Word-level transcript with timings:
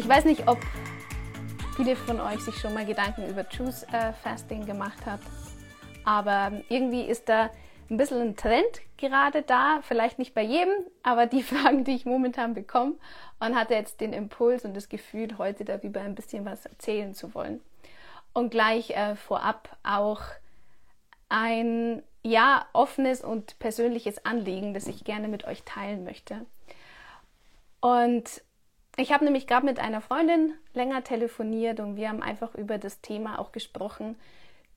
Ich 0.00 0.08
weiß 0.08 0.24
nicht, 0.24 0.48
ob 0.48 0.56
viele 1.76 1.94
von 1.94 2.20
euch 2.20 2.40
sich 2.40 2.54
schon 2.56 2.72
mal 2.72 2.86
Gedanken 2.86 3.28
über 3.28 3.44
Choose 3.44 3.86
äh, 3.88 4.14
Fasting 4.14 4.64
gemacht 4.64 5.04
hat, 5.04 5.20
aber 6.06 6.52
irgendwie 6.70 7.02
ist 7.02 7.28
da 7.28 7.50
ein 7.90 7.98
bisschen 7.98 8.22
ein 8.22 8.34
Trend 8.34 8.80
gerade 8.96 9.42
da, 9.42 9.80
vielleicht 9.82 10.18
nicht 10.18 10.32
bei 10.32 10.40
jedem, 10.40 10.72
aber 11.02 11.26
die 11.26 11.42
Fragen, 11.42 11.84
die 11.84 11.94
ich 11.94 12.06
momentan 12.06 12.54
bekomme 12.54 12.94
und 13.40 13.54
hatte 13.54 13.74
jetzt 13.74 14.00
den 14.00 14.14
Impuls 14.14 14.64
und 14.64 14.72
das 14.72 14.88
Gefühl, 14.88 15.36
heute 15.36 15.66
darüber 15.66 16.00
ein 16.00 16.14
bisschen 16.14 16.46
was 16.46 16.64
erzählen 16.64 17.12
zu 17.12 17.34
wollen. 17.34 17.60
Und 18.32 18.48
gleich 18.50 18.96
äh, 18.96 19.16
vorab 19.16 19.76
auch 19.82 20.22
ein 21.28 22.02
ja 22.22 22.64
offenes 22.72 23.22
und 23.22 23.58
persönliches 23.58 24.24
Anliegen, 24.24 24.72
das 24.72 24.86
ich 24.86 25.04
gerne 25.04 25.28
mit 25.28 25.44
euch 25.44 25.62
teilen 25.64 26.04
möchte. 26.04 26.46
Und 27.82 28.42
ich 29.00 29.12
habe 29.12 29.24
nämlich 29.24 29.46
gerade 29.46 29.66
mit 29.66 29.78
einer 29.78 30.00
Freundin 30.00 30.54
länger 30.74 31.02
telefoniert 31.04 31.80
und 31.80 31.96
wir 31.96 32.08
haben 32.08 32.22
einfach 32.22 32.54
über 32.54 32.78
das 32.78 33.00
Thema 33.00 33.38
auch 33.38 33.52
gesprochen, 33.52 34.16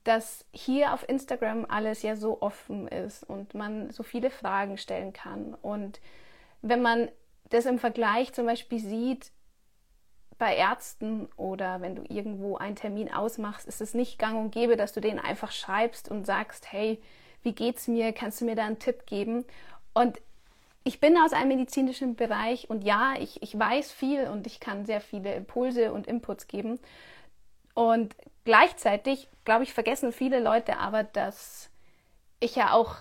dass 0.04 0.46
hier 0.52 0.94
auf 0.94 1.08
Instagram 1.08 1.66
alles 1.68 2.02
ja 2.02 2.16
so 2.16 2.42
offen 2.42 2.88
ist 2.88 3.24
und 3.24 3.54
man 3.54 3.92
so 3.92 4.04
viele 4.04 4.30
Fragen 4.30 4.78
stellen 4.78 5.14
kann. 5.14 5.56
Und 5.62 6.00
wenn 6.62 6.82
man 6.82 7.10
das 7.50 7.66
im 7.66 7.80
Vergleich 7.80 8.34
zum 8.34 8.46
Beispiel 8.46 8.80
sieht 8.80 9.32
bei 10.38 10.56
Ärzten 10.56 11.30
oder 11.38 11.82
wenn 11.82 11.96
du 11.96 12.04
irgendwo 12.10 12.58
einen 12.58 12.76
Termin 12.76 13.14
ausmachst, 13.14 13.68
ist 13.68 13.82
es 13.82 13.94
nicht 13.94 14.20
gang 14.20 14.38
und 14.38 14.52
gäbe, 14.52 14.76
dass 14.76 14.94
du 14.94 15.00
denen 15.00 15.20
einfach 15.20 15.52
schreibst 15.52 16.10
und 16.10 16.26
sagst, 16.26 16.72
hey, 16.72 17.02
wie 17.44 17.54
geht's 17.54 17.88
mir? 17.88 18.14
Kannst 18.14 18.42
du 18.42 18.46
mir 18.46 18.56
da 18.56 18.66
einen 18.66 18.80
Tipp 18.80 19.06
geben? 19.06 19.46
Und 19.94 20.20
ich 20.84 21.00
bin 21.00 21.18
aus 21.18 21.34
einem 21.34 21.50
medizinischen 21.50 22.16
Bereich 22.16 22.70
und 22.70 22.84
ja, 22.84 23.14
ich, 23.18 23.42
ich 23.42 23.58
weiß 23.58 23.92
viel 23.92 24.28
und 24.28 24.48
ich 24.48 24.60
kann 24.60 24.86
sehr 24.86 25.00
viele 25.00 25.34
Impulse 25.34 25.94
und 25.94 26.08
Inputs 26.08 26.48
geben. 26.48 26.80
Und 27.74 28.16
gleichzeitig, 28.44 29.30
glaube 29.46 29.64
ich, 29.64 29.74
vergessen 29.74 30.12
viele 30.12 30.40
Leute 30.40 30.78
aber, 30.78 31.04
dass 31.04 31.70
ich 32.40 32.56
ja 32.56 32.74
auch, 32.74 32.98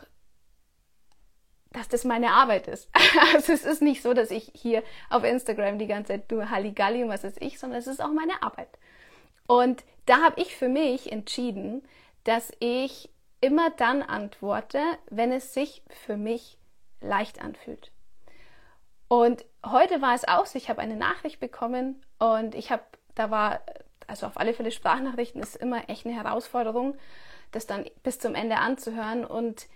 dass 1.72 1.88
das 1.88 2.04
meine 2.04 2.30
Arbeit 2.30 2.68
ist. 2.68 2.88
Also 3.34 3.52
es 3.52 3.64
ist 3.64 3.82
nicht 3.82 4.02
so, 4.02 4.14
dass 4.14 4.30
ich 4.30 4.52
hier 4.54 4.82
auf 5.10 5.24
Instagram 5.24 5.78
die 5.78 5.86
ganze 5.86 6.12
Zeit 6.12 6.30
nur 6.30 6.50
Halligalli 6.50 7.02
und 7.02 7.08
was 7.08 7.24
ist 7.24 7.40
ich, 7.42 7.58
sondern 7.58 7.78
es 7.78 7.86
ist 7.86 8.02
auch 8.02 8.12
meine 8.12 8.42
Arbeit. 8.42 8.68
Und 9.46 9.84
da 10.06 10.22
habe 10.22 10.40
ich 10.40 10.56
für 10.56 10.68
mich 10.68 11.10
entschieden, 11.10 11.82
dass 12.24 12.52
ich 12.60 13.10
immer 13.40 13.70
dann 13.70 14.02
antworte, 14.02 14.80
wenn 15.10 15.32
es 15.32 15.52
sich 15.52 15.82
für 15.88 16.16
mich 16.16 16.58
leicht 17.02 17.42
anfühlt. 17.42 17.92
Und 19.08 19.44
heute 19.64 20.00
war 20.00 20.14
es 20.14 20.26
auch 20.26 20.46
so, 20.46 20.56
ich 20.56 20.70
habe 20.70 20.80
eine 20.80 20.96
Nachricht 20.96 21.38
bekommen 21.38 22.02
und 22.18 22.54
ich 22.54 22.70
habe, 22.70 22.82
da 23.14 23.30
war, 23.30 23.60
also 24.06 24.26
auf 24.26 24.38
alle 24.38 24.54
Fälle 24.54 24.70
Sprachnachrichten 24.70 25.42
ist 25.42 25.56
immer 25.56 25.88
echt 25.90 26.06
eine 26.06 26.14
Herausforderung, 26.14 26.96
das 27.50 27.66
dann 27.66 27.84
bis 28.02 28.18
zum 28.18 28.34
Ende 28.34 28.56
anzuhören. 28.56 29.24
Und 29.24 29.68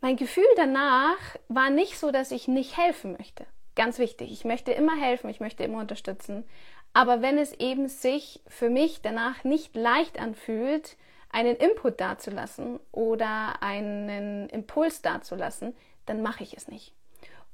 mein 0.00 0.16
Gefühl 0.16 0.44
danach 0.56 1.16
war 1.48 1.70
nicht 1.70 1.98
so, 1.98 2.10
dass 2.10 2.30
ich 2.30 2.46
nicht 2.46 2.76
helfen 2.76 3.12
möchte. 3.12 3.46
Ganz 3.74 3.98
wichtig, 3.98 4.32
ich 4.32 4.44
möchte 4.44 4.72
immer 4.72 4.96
helfen, 4.96 5.30
ich 5.30 5.40
möchte 5.40 5.64
immer 5.64 5.80
unterstützen. 5.80 6.44
Aber 6.92 7.20
wenn 7.22 7.38
es 7.38 7.52
eben 7.52 7.88
sich 7.88 8.42
für 8.48 8.70
mich 8.70 9.02
danach 9.02 9.44
nicht 9.44 9.74
leicht 9.76 10.18
anfühlt, 10.18 10.96
einen 11.36 11.56
Input 11.56 12.00
dazulassen 12.00 12.80
oder 12.92 13.62
einen 13.62 14.48
Impuls 14.48 15.02
dazulassen, 15.02 15.76
dann 16.06 16.22
mache 16.22 16.42
ich 16.42 16.56
es 16.56 16.66
nicht. 16.66 16.94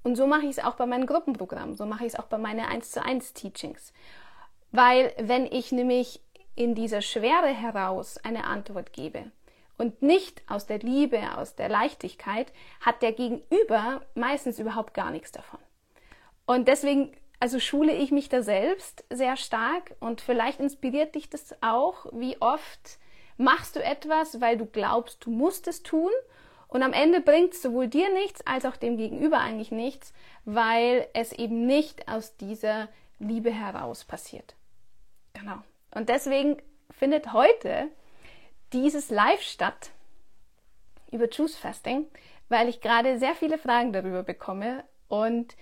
Und 0.05 0.15
so 0.15 0.29
mache 0.29 0.43
ich 0.43 0.51
es 0.51 0.65
auch 0.65 0.77
bei 0.77 0.87
meinen 0.87 1.05
Gruppenprogrammen, 1.05 1.75
so 1.75 1.85
mache 1.85 2.07
ich 2.07 2.13
es 2.13 2.19
auch 2.19 2.27
bei 2.27 2.39
meinen 2.39 2.65
1 2.65 2.93
zu 2.93 3.05
1 3.05 3.33
Teachings. 3.33 3.93
Weil 4.71 5.13
wenn 5.19 5.47
ich 5.47 5.73
nämlich 5.73 6.21
in 6.55 6.77
dieser 6.77 7.03
Schwere 7.03 7.49
heraus 7.49 8.19
eine 8.19 8.45
Antwort 8.45 8.93
gebe 8.93 9.33
und 9.79 10.01
nicht 10.01 10.43
aus 10.47 10.67
der 10.67 10.79
Liebe, 10.79 11.37
aus 11.37 11.57
der 11.57 11.69
Leichtigkeit, 11.69 12.53
hat 12.81 13.03
der 13.03 13.11
Gegenüber 13.11 14.03
meistens 14.15 14.61
überhaupt 14.61 14.95
gar 14.95 15.11
nichts 15.11 15.33
davon. 15.33 15.59
Und 16.47 16.69
deswegen, 16.69 17.11
also 17.41 17.59
schule 17.59 17.95
ich 17.95 18.13
mich 18.13 18.29
da 18.29 18.43
selbst 18.43 19.05
sehr 19.11 19.37
stark 19.37 19.97
und 19.99 20.21
vielleicht 20.21 20.61
inspiriert 20.61 21.17
dich 21.17 21.29
das 21.29 21.57
auch, 21.63 22.07
wie 22.13 22.41
oft 22.41 23.01
machst 23.43 23.77
du 23.77 23.83
etwas, 23.83 24.41
weil 24.41 24.57
du 24.57 24.67
glaubst, 24.67 25.25
du 25.25 25.31
musst 25.31 25.69
es 25.69 25.83
tun 25.83 26.11
und 26.69 26.83
am 26.83 26.93
Ende 26.93 27.21
bringt 27.21 27.53
es 27.53 27.63
sowohl 27.63 27.89
dir 27.89 28.13
nichts 28.13 28.47
als 28.47 28.65
auch 28.65 28.77
dem 28.77 28.97
Gegenüber 28.97 29.39
eigentlich 29.39 29.73
nichts, 29.73 30.15
weil 30.45 31.07
es 31.13 31.33
eben 31.33 31.67
nicht 31.67 32.09
aus 32.09 32.37
dieser 32.37 32.89
Liebe 33.19 33.51
heraus 33.51 34.05
passiert. 34.05 34.55
Genau. 35.35 35.59
Und 35.95 36.09
deswegen 36.09 36.57
findet 36.91 37.33
heute 37.33 37.89
dieses 38.73 39.11
Live 39.11 39.43
statt 39.43 39.91
über 41.11 41.29
Choose 41.29 41.59
Fasting, 41.59 42.07
weil 42.49 42.69
ich 42.69 42.81
gerade 42.81 43.19
sehr 43.19 43.35
viele 43.35 43.59
Fragen 43.59 43.93
darüber 43.93 44.23
bekomme 44.23 44.85
und 45.09 45.55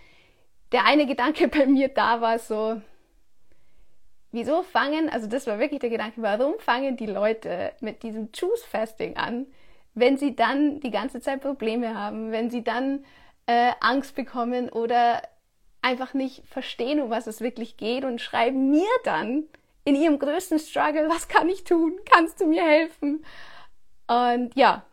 der 0.72 0.84
eine 0.84 1.06
Gedanke 1.06 1.48
bei 1.48 1.66
mir 1.66 1.88
da 1.88 2.20
war 2.20 2.38
so, 2.38 2.80
wieso 4.32 4.62
fangen, 4.62 5.08
also 5.08 5.26
das 5.26 5.46
war 5.46 5.58
wirklich 5.58 5.80
der 5.80 5.90
Gedanke, 5.90 6.22
warum 6.22 6.54
fangen 6.58 6.96
die 6.96 7.06
Leute 7.06 7.72
mit 7.80 8.02
diesem 8.02 8.30
Choose 8.32 8.66
Fasting 8.66 9.16
an, 9.16 9.46
wenn 9.94 10.16
sie 10.16 10.36
dann 10.36 10.80
die 10.80 10.90
ganze 10.90 11.20
Zeit 11.20 11.40
Probleme 11.40 11.98
haben, 11.98 12.30
wenn 12.30 12.50
sie 12.50 12.62
dann 12.62 13.04
äh, 13.46 13.72
Angst 13.80 14.14
bekommen 14.14 14.68
oder 14.68 15.22
einfach 15.82 16.14
nicht 16.14 16.46
verstehen, 16.46 17.00
um 17.00 17.10
was 17.10 17.26
es 17.26 17.40
wirklich 17.40 17.76
geht 17.76 18.04
und 18.04 18.20
schreiben 18.20 18.70
mir 18.70 18.88
dann 19.04 19.44
in 19.84 19.94
ihrem 19.94 20.18
größten 20.18 20.58
Struggle, 20.58 21.08
was 21.08 21.28
kann 21.28 21.48
ich 21.48 21.64
tun? 21.64 21.98
Kannst 22.04 22.40
du 22.40 22.46
mir 22.46 22.62
helfen? 22.62 23.24
Und 24.06 24.54
ja, 24.54 24.84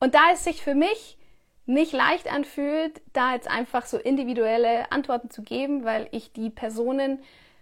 und 0.00 0.14
da 0.14 0.32
es 0.32 0.44
sich 0.44 0.62
für 0.62 0.74
mich 0.74 1.18
nicht 1.66 1.92
leicht 1.92 2.30
anfühlt, 2.30 3.00
da 3.12 3.34
jetzt 3.34 3.48
einfach 3.48 3.86
so 3.86 3.96
individuelle 3.96 4.90
Antworten 4.90 5.30
zu 5.30 5.42
geben, 5.42 5.84
weil 5.84 6.08
ich 6.10 6.32
die 6.32 6.50
Personen 6.50 7.20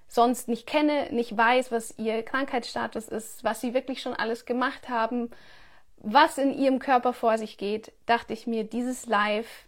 sonst 0.09 0.49
nicht 0.49 0.67
kenne, 0.67 1.09
nicht 1.13 1.37
weiß, 1.37 1.71
was 1.71 1.97
ihr 1.99 2.23
Krankheitsstatus 2.23 3.09
ist, 3.09 3.45
was 3.45 3.61
sie 3.61 3.75
wirklich 3.75 4.01
schon 4.03 4.15
alles 4.15 4.47
gemacht 4.47 4.89
haben, 4.89 5.31
was 5.99 6.39
in 6.39 6.53
ihrem 6.53 6.79
Körper 6.79 7.13
vor 7.13 7.39
sich 7.39 7.59
geht, 7.59 7.93
dachte 8.07 8.33
ich 8.33 8.47
mir, 8.47 8.65
dieses 8.65 9.07
Live 9.07 9.67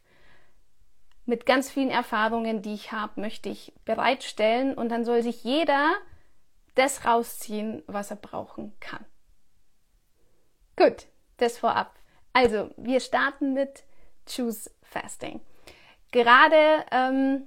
mit 1.27 1.47
ganz 1.47 1.71
vielen 1.71 1.91
Erfahrungen, 1.91 2.63
die 2.63 2.75
ich 2.75 2.93
habe, 2.93 3.21
möchte 3.21 3.49
ich 3.49 3.73
bereitstellen 3.85 4.75
und 4.75 4.89
dann 4.89 5.05
soll 5.05 5.23
sich 5.23 5.45
jeder 5.45 5.93
das 6.75 7.05
rausziehen, 7.05 7.83
was 7.87 8.11
er 8.11 8.17
brauchen 8.17 8.73
kann. 8.81 9.05
Gut, 10.77 11.07
das 11.37 11.59
vorab. 11.59 11.95
Also, 12.33 12.71
wir 12.77 13.01
starten 13.01 13.53
mit 13.53 13.85
Choose 14.27 14.71
Fasting. 14.83 15.41
Gerade 16.11 16.85
ähm, 16.91 17.47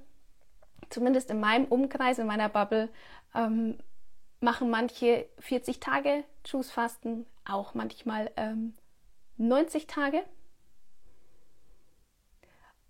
zumindest 0.90 1.30
in 1.30 1.40
meinem 1.40 1.66
Umkreis, 1.66 2.18
in 2.18 2.26
meiner 2.26 2.48
Bubble, 2.48 2.88
ähm, 3.34 3.78
machen 4.40 4.70
manche 4.70 5.26
40 5.38 5.80
Tage 5.80 6.24
Choose-Fasten, 6.44 7.26
auch 7.44 7.74
manchmal 7.74 8.30
ähm, 8.36 8.74
90 9.36 9.86
Tage. 9.86 10.22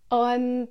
Und 0.09 0.71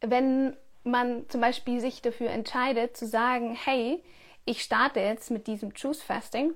wenn 0.00 0.56
man 0.84 1.28
zum 1.28 1.40
Beispiel 1.40 1.80
sich 1.80 2.02
dafür 2.02 2.30
entscheidet 2.30 2.96
zu 2.96 3.06
sagen, 3.06 3.54
hey, 3.54 4.02
ich 4.44 4.62
starte 4.62 5.00
jetzt 5.00 5.30
mit 5.30 5.46
diesem 5.46 5.74
Choose 5.74 6.02
Fasting, 6.02 6.54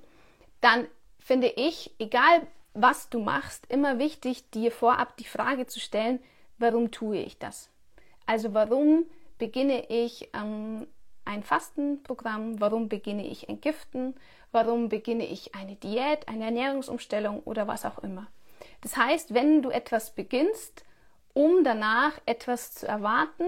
dann 0.61 0.87
finde 1.19 1.49
ich, 1.49 1.95
egal 1.99 2.47
was 2.73 3.09
du 3.11 3.19
machst, 3.19 3.67
immer 3.69 3.99
wichtig, 3.99 4.49
dir 4.51 4.71
vorab 4.71 5.17
die 5.17 5.25
Frage 5.25 5.67
zu 5.67 5.81
stellen, 5.81 6.21
warum 6.59 6.93
tue 6.93 7.19
ich 7.19 7.39
das? 7.39 7.69
Also 8.27 8.55
warum 8.55 9.07
beginne 9.41 9.91
ich 9.91 10.31
ähm, 10.35 10.87
ein 11.25 11.43
Fastenprogramm? 11.43 12.61
Warum 12.61 12.89
beginne 12.89 13.27
ich 13.27 13.49
Entgiften? 13.49 14.15
Warum 14.53 14.89
beginne 14.89 15.27
ich 15.27 15.57
eine 15.57 15.75
Diät, 15.75 16.29
eine 16.29 16.45
Ernährungsumstellung 16.45 17.41
oder 17.41 17.67
was 17.67 17.85
auch 17.85 17.99
immer? 17.99 18.29
Das 18.83 18.97
heißt, 18.97 19.35
wenn 19.35 19.63
du 19.63 19.71
etwas 19.71 20.15
beginnst, 20.15 20.85
um 21.33 21.65
danach 21.65 22.13
etwas 22.27 22.75
zu 22.75 22.87
erwarten, 22.87 23.47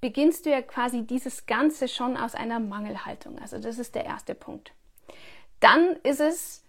beginnst 0.00 0.46
du 0.46 0.50
ja 0.50 0.62
quasi 0.62 1.02
dieses 1.06 1.46
Ganze 1.46 1.88
schon 1.88 2.16
aus 2.16 2.34
einer 2.34 2.60
Mangelhaltung. 2.60 3.38
Also 3.38 3.58
das 3.58 3.78
ist 3.78 3.94
der 3.94 4.04
erste 4.04 4.34
Punkt. 4.34 4.72
Dann 5.60 5.96
ist 6.02 6.20
es, 6.20 6.64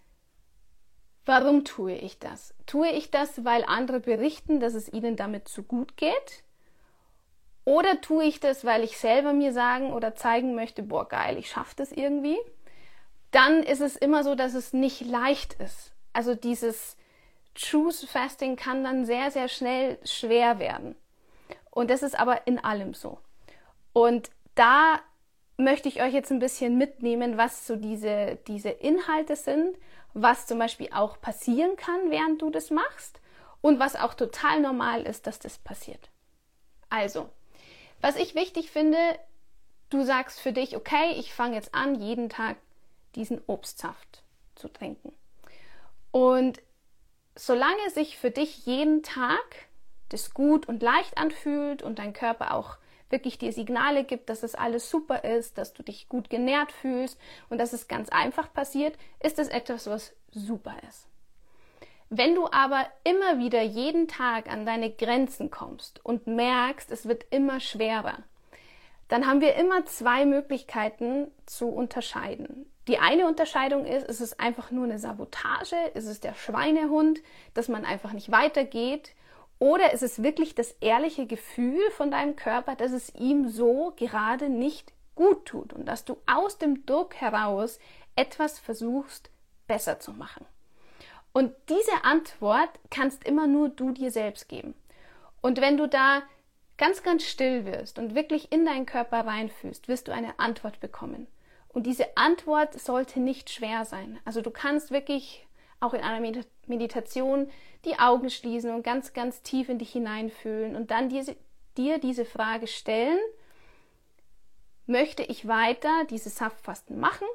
warum 1.26 1.66
tue 1.66 1.96
ich 1.96 2.20
das? 2.20 2.54
Tue 2.68 2.90
ich 2.90 3.12
das, 3.12 3.44
weil 3.44 3.66
andere 3.66 4.00
berichten, 4.00 4.60
dass 4.60 4.76
es 4.76 4.92
ihnen 4.92 5.16
damit 5.16 5.48
zu 5.48 5.64
gut 5.64 5.98
geht? 5.98 6.44
Oder 7.66 8.02
tue 8.02 8.26
ich 8.26 8.40
das, 8.40 8.66
weil 8.66 8.84
ich 8.84 8.98
selber 8.98 9.34
mir 9.34 9.54
sagen 9.54 9.94
oder 9.94 10.16
zeigen 10.16 10.54
möchte, 10.56 10.84
boah, 10.84 11.08
geil, 11.08 11.38
ich 11.38 11.50
schaffe 11.50 11.76
das 11.78 11.92
irgendwie? 11.92 12.38
Dann 13.32 13.64
ist 13.64 13.82
es 13.82 13.96
immer 13.96 14.24
so, 14.24 14.36
dass 14.36 14.54
es 14.54 14.74
nicht 14.74 15.02
leicht 15.02 15.54
ist. 15.56 15.94
Also 16.12 16.36
dieses 16.36 16.98
Choose 17.56 18.06
Fasting 18.06 18.56
kann 18.56 18.84
dann 18.84 19.06
sehr, 19.06 19.32
sehr 19.32 19.48
schnell 19.48 19.98
schwer 20.04 20.60
werden. 20.60 20.96
Und 21.72 21.90
das 21.90 22.04
ist 22.04 22.20
aber 22.20 22.46
in 22.46 22.64
allem 22.64 22.94
so. 22.94 23.20
Und 23.94 24.30
da 24.56 25.00
möchte 25.58 25.88
ich 25.88 26.02
euch 26.02 26.14
jetzt 26.14 26.32
ein 26.32 26.40
bisschen 26.40 26.78
mitnehmen, 26.78 27.38
was 27.38 27.66
so 27.66 27.76
diese, 27.76 28.38
diese 28.48 28.70
Inhalte 28.70 29.36
sind, 29.36 29.78
was 30.14 30.48
zum 30.48 30.60
Beispiel 30.60 30.90
auch 30.94 31.20
passieren 31.22 31.76
kann, 31.76 32.12
während 32.12 32.42
du 32.42 32.50
das 32.50 32.70
machst 32.70 33.20
und 33.62 33.80
was 33.80 33.96
auch 33.96 34.14
total 34.14 34.60
normal 34.60 35.04
ist, 35.04 35.26
dass 35.26 35.40
das 35.40 35.58
passiert. 35.58 36.10
Also, 36.90 37.30
was 38.04 38.18
ich 38.18 38.36
wichtig 38.36 38.70
finde, 38.70 38.98
du 39.90 40.04
sagst 40.04 40.42
für 40.42 40.52
dich, 40.52 40.76
okay, 40.76 41.14
ich 41.18 41.34
fange 41.34 41.56
jetzt 41.56 41.74
an, 41.74 41.96
jeden 41.96 42.28
Tag 42.28 42.58
diesen 43.16 43.42
Obstsaft 43.48 44.24
zu 44.56 44.68
trinken. 44.68 45.14
Und 46.12 46.62
solange 47.34 47.90
sich 47.92 48.18
für 48.18 48.30
dich 48.30 48.66
jeden 48.66 49.04
Tag 49.04 49.70
das 50.10 50.34
gut 50.34 50.68
und 50.68 50.84
leicht 50.84 51.18
anfühlt 51.18 51.82
und 51.82 51.98
dein 51.98 52.12
Körper 52.12 52.54
auch 52.54 52.76
wirklich 53.10 53.38
dir 53.38 53.54
Signale 53.54 54.04
gibt, 54.04 54.30
dass 54.30 54.44
es 54.44 54.54
alles 54.54 54.90
super 54.90 55.24
ist, 55.24 55.58
dass 55.58 55.72
du 55.72 55.82
dich 55.82 56.10
gut 56.10 56.30
genährt 56.30 56.74
fühlst 56.74 57.18
und 57.50 57.58
dass 57.58 57.72
es 57.72 57.88
ganz 57.88 58.10
einfach 58.10 58.52
passiert, 58.52 58.98
ist 59.22 59.40
es 59.40 59.48
etwas, 59.48 59.88
was 59.88 60.14
super 60.34 60.76
ist. 60.90 61.08
Wenn 62.16 62.36
du 62.36 62.46
aber 62.46 62.86
immer 63.04 63.40
wieder 63.40 63.64
jeden 63.64 64.08
Tag 64.08 64.48
an 64.48 64.68
deine 64.68 64.92
Grenzen 64.92 65.50
kommst 65.50 66.00
und 66.06 66.28
merkst, 66.28 66.92
es 66.92 67.08
wird 67.08 67.26
immer 67.32 67.60
schwerer, 67.60 68.20
dann 69.08 69.26
haben 69.26 69.42
wir 69.42 69.56
immer 69.56 69.84
zwei 69.86 70.24
Möglichkeiten 70.24 71.32
zu 71.48 71.70
unterscheiden. 71.70 72.68
Die 72.88 73.00
eine 73.00 73.26
Unterscheidung 73.26 73.88
ist, 73.88 74.08
ist 74.08 74.20
es 74.20 74.38
einfach 74.38 74.70
nur 74.70 74.84
eine 74.84 75.00
Sabotage, 75.00 75.76
ist 75.96 76.06
es 76.06 76.20
der 76.20 76.36
Schweinehund, 76.36 77.24
dass 77.56 77.68
man 77.68 77.84
einfach 77.84 78.14
nicht 78.14 78.30
weitergeht 78.30 79.16
oder 79.58 79.92
ist 79.92 80.04
es 80.04 80.22
wirklich 80.22 80.54
das 80.54 80.74
ehrliche 80.82 81.26
Gefühl 81.26 81.82
von 81.98 82.12
deinem 82.12 82.36
Körper, 82.36 82.76
dass 82.76 82.92
es 82.92 83.16
ihm 83.16 83.50
so 83.50 83.92
gerade 83.96 84.50
nicht 84.50 84.94
gut 85.16 85.46
tut 85.46 85.74
und 85.74 85.86
dass 85.88 86.06
du 86.06 86.18
aus 86.28 86.60
dem 86.60 86.86
Druck 86.86 87.16
heraus 87.16 87.80
etwas 88.16 88.60
versuchst 88.60 89.32
besser 89.66 90.00
zu 90.00 90.12
machen. 90.12 90.46
Und 91.34 91.52
diese 91.68 92.04
Antwort 92.04 92.70
kannst 92.92 93.24
immer 93.26 93.48
nur 93.48 93.70
du 93.70 93.92
dir 93.92 94.12
selbst 94.12 94.48
geben. 94.48 94.76
Und 95.42 95.60
wenn 95.60 95.78
du 95.78 95.88
da 95.88 96.22
ganz, 96.78 97.04
ganz 97.04 97.24
still 97.24 97.66
wirst 97.66 98.00
und 98.00 98.16
wirklich 98.16 98.52
in 98.52 98.66
deinen 98.66 98.86
Körper 98.86 99.26
reinfühlst, 99.26 99.88
wirst 99.88 100.08
du 100.08 100.12
eine 100.12 100.40
Antwort 100.40 100.80
bekommen. 100.80 101.28
Und 101.70 101.88
diese 101.88 102.18
Antwort 102.18 102.80
sollte 102.80 103.20
nicht 103.20 103.50
schwer 103.50 103.84
sein. 103.84 104.20
Also 104.26 104.42
du 104.42 104.52
kannst 104.52 104.92
wirklich 104.92 105.48
auch 105.80 105.94
in 105.94 106.02
einer 106.02 106.34
Meditation 106.68 107.50
die 107.84 108.00
Augen 108.00 108.30
schließen 108.30 108.74
und 108.74 108.84
ganz, 108.84 109.14
ganz 109.14 109.42
tief 109.42 109.70
in 109.70 109.80
dich 109.80 109.92
hineinfühlen 109.92 110.76
und 110.76 110.92
dann 110.92 111.10
dir, 111.10 111.26
dir 111.78 111.98
diese 111.98 112.26
Frage 112.26 112.68
stellen, 112.68 113.20
möchte 114.86 115.24
ich 115.24 115.48
weiter 115.48 116.06
dieses 116.10 116.36
Saftfasten 116.36 117.00
machen? 117.00 117.28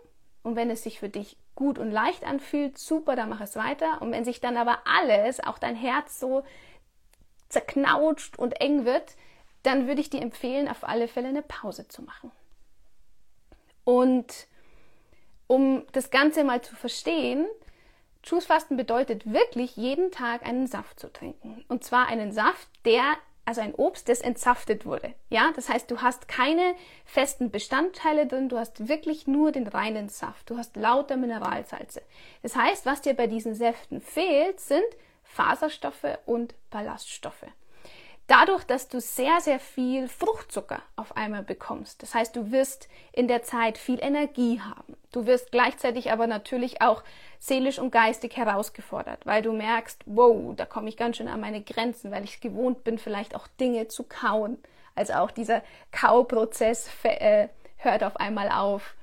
Und 0.43 0.56
wenn 0.56 0.71
es 0.71 0.85
sich 0.85 1.00
für 1.00 1.09
dich 1.09 1.37
gut 1.58 1.81
und 1.81 1.90
leicht 1.90 2.25
anfühlt, 2.25 2.78
super, 2.78 3.16
dann 3.16 3.28
mach 3.28 3.40
es 3.40 3.56
weiter. 3.56 4.00
Und 4.00 4.12
wenn 4.12 4.25
sich 4.25 4.40
dann 4.40 4.56
aber 4.56 4.78
alles, 4.84 5.40
auch 5.40 5.58
dein 5.58 5.75
Herz 5.75 6.20
so 6.20 6.44
zerknautscht 7.49 8.38
und 8.38 8.60
eng 8.60 8.84
wird, 8.84 9.16
dann 9.64 9.88
würde 9.88 10.00
ich 10.00 10.08
dir 10.08 10.22
empfehlen, 10.22 10.69
auf 10.69 10.84
alle 10.84 11.08
Fälle 11.08 11.28
eine 11.28 11.43
Pause 11.43 11.88
zu 11.88 12.02
machen. 12.02 12.31
Und 13.82 14.46
um 15.49 15.84
das 15.90 16.10
Ganze 16.10 16.44
mal 16.44 16.62
zu 16.62 16.76
verstehen, 16.76 17.49
Juicefasten 18.22 18.76
bedeutet 18.76 19.32
wirklich 19.32 19.76
jeden 19.76 20.12
Tag 20.12 20.46
einen 20.46 20.69
Saft 20.69 21.00
zu 21.00 21.12
trinken. 21.12 21.64
Und 21.66 21.82
zwar 21.82 22.06
einen 22.06 22.31
Saft, 22.31 22.69
der, 22.84 23.16
also 23.49 23.62
ein 23.62 23.75
Obst, 23.75 24.11
das 24.11 24.21
entsaftet 24.21 24.85
wurde. 24.85 25.15
Ja, 25.31 25.53
das 25.56 25.71
heißt, 25.71 25.91
du 25.91 26.03
hast 26.03 26.29
keine 26.29 26.75
festen 27.06 27.50
Bestandteile 27.50 28.27
drin, 28.27 28.50
du 28.50 28.59
hast 28.59 28.89
wirklich 28.89 29.27
nur 29.27 29.53
den 29.53 29.67
reinen 29.67 30.11
Saft. 30.11 30.50
Du 30.50 30.59
hast 30.59 30.77
lauter 30.77 31.17
Mineralsalze. 31.17 32.03
Das 32.43 32.55
heißt, 32.55 32.85
was 32.85 33.00
dir 33.00 33.15
bei 33.15 33.27
diesen 33.27 33.55
Säften 33.55 34.03
fehlt, 34.03 34.61
sind 34.61 34.85
Faserstoffe 35.25 36.19
und 36.27 36.55
Ballaststoffe 36.69 37.47
dadurch, 38.29 38.62
dass 38.65 38.89
du 38.89 39.00
sehr, 39.00 39.41
sehr 39.41 39.59
viel 39.59 40.06
Fruchtzucker 40.06 40.83
auf 40.95 41.17
einmal 41.17 41.43
bekommst. 41.43 42.03
Das 42.03 42.15
heißt, 42.15 42.37
du 42.37 42.53
wirst 42.53 42.89
in 43.12 43.27
der 43.27 43.43
Zeit 43.43 43.79
viel 43.79 43.99
Energie 44.00 44.61
haben. 44.61 44.97
Du 45.11 45.27
wirst 45.27 45.50
gleichzeitig 45.50 46.12
aber 46.12 46.27
natürlich 46.27 46.81
auch 46.81 47.03
seelisch 47.38 47.79
und 47.79 47.90
geistig 47.90 48.37
herausgefordert, 48.37 49.25
weil 49.25 49.43
du 49.43 49.52
merkst, 49.52 50.02
wow, 50.06 50.55
da 50.56 50.67
komme 50.67 50.88
ich 50.88 50.96
ganz 50.96 51.17
schön 51.17 51.29
an 51.29 51.40
meine 51.40 51.62
Grenzen, 51.62 52.11
weil 52.11 52.25
ich 52.25 52.40
gewohnt 52.40 52.85
bin, 52.85 52.99
vielleicht 52.99 53.35
auch 53.35 53.46
Dinge 53.61 53.88
zu 53.88 54.05
kauen. 54.05 54.58
Also 54.94 55.14
auch 55.14 55.31
dieser 55.31 55.62
Kauprozess 55.93 56.90
äh, 57.05 57.49
hört 57.76 58.02
auf 58.02 58.17
einmal 58.17 58.50
auf. 58.50 58.94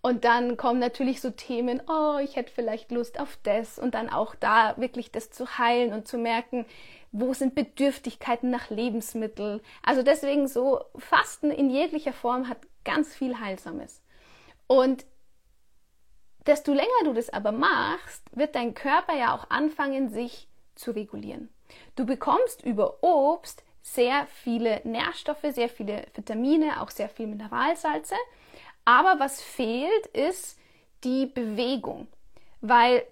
Und 0.00 0.24
dann 0.24 0.56
kommen 0.56 0.80
natürlich 0.80 1.20
so 1.20 1.30
Themen, 1.30 1.82
oh, 1.88 2.18
ich 2.22 2.36
hätte 2.36 2.52
vielleicht 2.52 2.90
Lust 2.90 3.18
auf 3.18 3.38
das 3.42 3.78
und 3.78 3.94
dann 3.94 4.10
auch 4.10 4.34
da 4.34 4.74
wirklich 4.76 5.10
das 5.10 5.30
zu 5.30 5.58
heilen 5.58 5.94
und 5.94 6.06
zu 6.06 6.18
merken, 6.18 6.66
wo 7.10 7.32
sind 7.32 7.54
Bedürftigkeiten 7.54 8.50
nach 8.50 8.70
Lebensmitteln. 8.70 9.60
Also 9.82 10.02
deswegen 10.02 10.48
so 10.48 10.84
Fasten 10.96 11.50
in 11.50 11.70
jeglicher 11.70 12.12
Form 12.12 12.48
hat 12.48 12.58
ganz 12.84 13.14
viel 13.14 13.38
Heilsames. 13.40 14.02
Und 14.66 15.06
desto 16.46 16.72
länger 16.72 16.88
du 17.04 17.12
das 17.12 17.30
aber 17.30 17.52
machst, 17.52 18.22
wird 18.32 18.54
dein 18.54 18.74
Körper 18.74 19.14
ja 19.14 19.34
auch 19.34 19.50
anfangen, 19.50 20.10
sich 20.10 20.48
zu 20.74 20.90
regulieren. 20.90 21.48
Du 21.96 22.06
bekommst 22.06 22.62
über 22.62 23.02
Obst 23.02 23.62
sehr 23.82 24.26
viele 24.42 24.80
Nährstoffe, 24.84 25.44
sehr 25.50 25.68
viele 25.68 26.06
Vitamine, 26.14 26.80
auch 26.80 26.90
sehr 26.90 27.08
viel 27.08 27.26
Mineralsalze. 27.26 28.14
Aber 28.84 29.20
was 29.20 29.40
fehlt, 29.40 30.06
ist 30.08 30.58
die 31.04 31.26
Bewegung. 31.26 32.08
Weil 32.60 33.04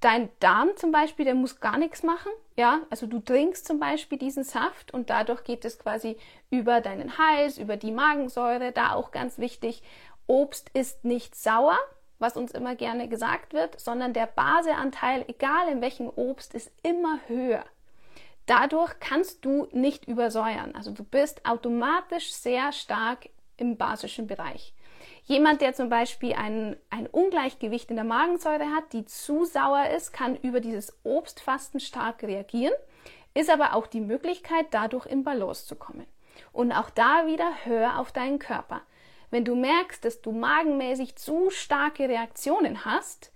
dein 0.00 0.28
Darm 0.40 0.70
zum 0.76 0.90
Beispiel, 0.90 1.24
der 1.24 1.34
muss 1.34 1.60
gar 1.60 1.78
nichts 1.78 2.02
machen. 2.02 2.30
Ja, 2.56 2.80
also 2.90 3.06
du 3.06 3.20
trinkst 3.20 3.66
zum 3.66 3.78
Beispiel 3.78 4.18
diesen 4.18 4.44
Saft 4.44 4.92
und 4.92 5.10
dadurch 5.10 5.44
geht 5.44 5.64
es 5.64 5.78
quasi 5.78 6.16
über 6.50 6.80
deinen 6.80 7.18
Hals, 7.18 7.58
über 7.58 7.76
die 7.76 7.90
Magensäure. 7.90 8.72
Da 8.72 8.94
auch 8.94 9.10
ganz 9.10 9.38
wichtig, 9.38 9.82
Obst 10.26 10.70
ist 10.72 11.04
nicht 11.04 11.34
sauer, 11.34 11.78
was 12.18 12.36
uns 12.36 12.52
immer 12.52 12.74
gerne 12.74 13.08
gesagt 13.08 13.52
wird, 13.52 13.78
sondern 13.80 14.12
der 14.12 14.26
Baseanteil, 14.26 15.24
egal 15.28 15.68
in 15.68 15.80
welchem 15.80 16.08
Obst, 16.08 16.54
ist 16.54 16.72
immer 16.82 17.20
höher. 17.26 17.64
Dadurch 18.46 18.98
kannst 19.00 19.44
du 19.44 19.68
nicht 19.72 20.06
übersäuern. 20.06 20.74
Also 20.74 20.90
du 20.90 21.02
bist 21.02 21.46
automatisch 21.46 22.32
sehr 22.32 22.72
stark 22.72 23.28
im 23.56 23.76
basischen 23.76 24.26
Bereich. 24.26 24.74
Jemand, 25.24 25.62
der 25.62 25.72
zum 25.72 25.88
Beispiel 25.88 26.34
ein, 26.34 26.76
ein 26.90 27.06
Ungleichgewicht 27.06 27.88
in 27.88 27.96
der 27.96 28.04
Magensäure 28.04 28.66
hat, 28.74 28.92
die 28.92 29.06
zu 29.06 29.44
sauer 29.44 29.88
ist, 29.96 30.12
kann 30.12 30.36
über 30.36 30.60
dieses 30.60 30.98
Obstfasten 31.02 31.80
stark 31.80 32.22
reagieren, 32.22 32.74
ist 33.32 33.50
aber 33.50 33.74
auch 33.74 33.86
die 33.86 34.02
Möglichkeit, 34.02 34.66
dadurch 34.70 35.06
in 35.06 35.24
Balance 35.24 35.66
zu 35.66 35.76
kommen. 35.76 36.06
Und 36.52 36.72
auch 36.72 36.90
da 36.90 37.26
wieder 37.26 37.50
hör 37.64 37.98
auf 37.98 38.12
deinen 38.12 38.38
Körper. 38.38 38.82
Wenn 39.34 39.44
du 39.44 39.56
merkst, 39.56 40.04
dass 40.04 40.22
du 40.22 40.30
magenmäßig 40.30 41.16
zu 41.16 41.50
starke 41.50 42.08
Reaktionen 42.08 42.84
hast, 42.84 43.32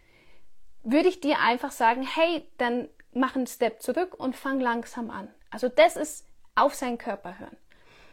würde 0.84 1.08
ich 1.08 1.20
dir 1.20 1.40
einfach 1.40 1.72
sagen, 1.72 2.02
hey, 2.02 2.48
dann 2.56 2.88
mach 3.12 3.34
einen 3.34 3.48
Step 3.48 3.82
zurück 3.82 4.14
und 4.16 4.36
fang 4.36 4.60
langsam 4.60 5.10
an. 5.10 5.28
Also 5.50 5.68
das 5.68 5.96
ist 5.96 6.24
auf 6.54 6.72
seinen 6.76 6.98
Körper 6.98 7.40
hören. 7.40 7.56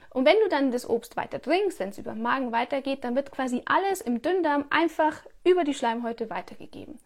Und 0.09 0.25
wenn 0.25 0.39
du 0.43 0.49
dann 0.49 0.71
das 0.71 0.89
Obst 0.89 1.15
weiter 1.15 1.39
trinkst, 1.39 1.77
wenn 1.77 1.89
es 1.89 1.99
über 1.99 2.13
den 2.13 2.23
Magen 2.23 2.51
weitergeht, 2.51 3.03
dann 3.03 3.15
wird 3.15 3.29
quasi 3.29 3.61
alles 3.65 4.01
im 4.01 4.19
Dünndarm 4.19 4.65
einfach 4.71 5.23
über 5.43 5.63
die 5.63 5.75
Schleimhäute 5.75 6.31
weitergegeben 6.31 6.97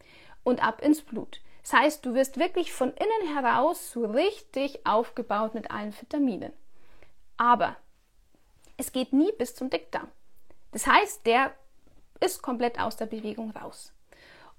und 0.45 0.63
ab 0.65 0.81
ins 0.81 1.01
Blut. 1.01 1.41
Das 1.61 1.73
heißt, 1.73 2.05
du 2.05 2.13
wirst 2.13 2.39
wirklich 2.39 2.71
von 2.71 2.93
innen 2.93 3.35
heraus 3.35 3.91
so 3.91 4.05
richtig 4.05 4.85
aufgebaut 4.85 5.55
mit 5.55 5.71
allen 5.71 5.93
Vitaminen. 5.99 6.53
Aber 7.35 7.75
es 8.77 8.93
geht 8.93 9.11
nie 9.11 9.33
bis 9.33 9.55
zum 9.55 9.69
Dickdarm. 9.69 10.07
Das 10.71 10.87
heißt, 10.87 11.25
der 11.25 11.53
ist 12.19 12.41
komplett 12.41 12.79
aus 12.79 12.97
der 12.97 13.05
Bewegung 13.05 13.51
raus. 13.51 13.93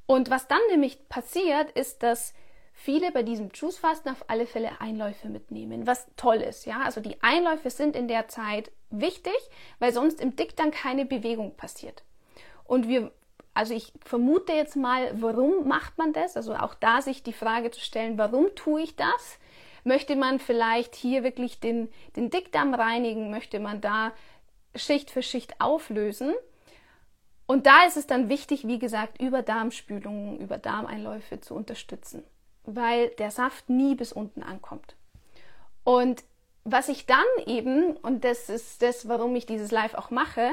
Und 0.07 0.31
was 0.31 0.49
dann 0.49 0.61
nämlich 0.71 1.09
passiert, 1.09 1.71
ist, 1.73 2.03
dass 2.03 2.35
viele 2.73 3.13
bei 3.13 3.23
diesem 3.23 3.51
Juicefasten 3.55 4.11
auf 4.11 4.25
alle 4.29 4.47
Fälle 4.47 4.81
Einläufe 4.81 5.29
mitnehmen, 5.29 5.87
was 5.87 6.07
toll 6.17 6.39
ist. 6.39 6.65
Ja, 6.65 6.81
also 6.81 7.01
die 7.01 7.23
Einläufe 7.23 7.71
sind 7.71 7.95
in 7.95 8.09
der 8.09 8.29
Zeit 8.29 8.73
wichtig, 8.91 9.37
weil 9.79 9.93
sonst 9.93 10.21
im 10.21 10.35
Dickdarm 10.35 10.71
keine 10.71 11.05
Bewegung 11.05 11.57
passiert. 11.57 12.03
Und 12.65 12.89
wir, 12.89 13.13
also 13.55 13.75
ich 13.75 13.93
vermute 14.05 14.53
jetzt 14.53 14.77
mal, 14.77 15.11
warum 15.21 15.69
macht 15.69 15.99
man 15.99 16.13
das? 16.13 16.37
Also 16.37 16.55
auch 16.55 16.75
da 16.75 17.03
sich 17.03 17.23
die 17.23 17.33
Frage 17.33 17.71
zu 17.71 17.81
stellen, 17.81 18.19
warum 18.19 18.55
tue 18.55 18.83
ich 18.83 18.97
das? 18.97 19.39
Möchte 19.85 20.17
man 20.17 20.39
vielleicht 20.39 20.95
hier 20.95 21.23
wirklich 21.23 21.61
den, 21.61 21.89
den 22.17 22.31
Dickdarm 22.31 22.75
reinigen? 22.75 23.31
Möchte 23.31 23.61
man 23.61 23.81
da 23.81 24.13
Schicht 24.75 25.11
für 25.11 25.23
Schicht 25.23 25.61
auflösen? 25.61 26.35
Und 27.47 27.67
da 27.67 27.85
ist 27.87 27.97
es 27.97 28.07
dann 28.07 28.29
wichtig, 28.29 28.67
wie 28.67 28.79
gesagt, 28.79 29.21
über 29.21 29.43
Darmspülungen, 29.43 30.39
über 30.39 30.59
Darmeinläufe 30.59 31.41
zu 31.41 31.55
unterstützen 31.55 32.23
weil 32.65 33.09
der 33.11 33.31
Saft 33.31 33.69
nie 33.69 33.95
bis 33.95 34.13
unten 34.13 34.43
ankommt. 34.43 34.97
Und 35.85 36.23
was 36.65 36.89
ich 36.89 37.07
dann 37.07 37.25
eben, 37.47 37.97
und 37.97 38.25
das 38.25 38.49
ist 38.49 38.83
das, 38.83 39.09
warum 39.09 39.35
ich 39.35 39.47
dieses 39.47 39.71
Live 39.71 39.95
auch 39.95 40.11
mache, 40.11 40.51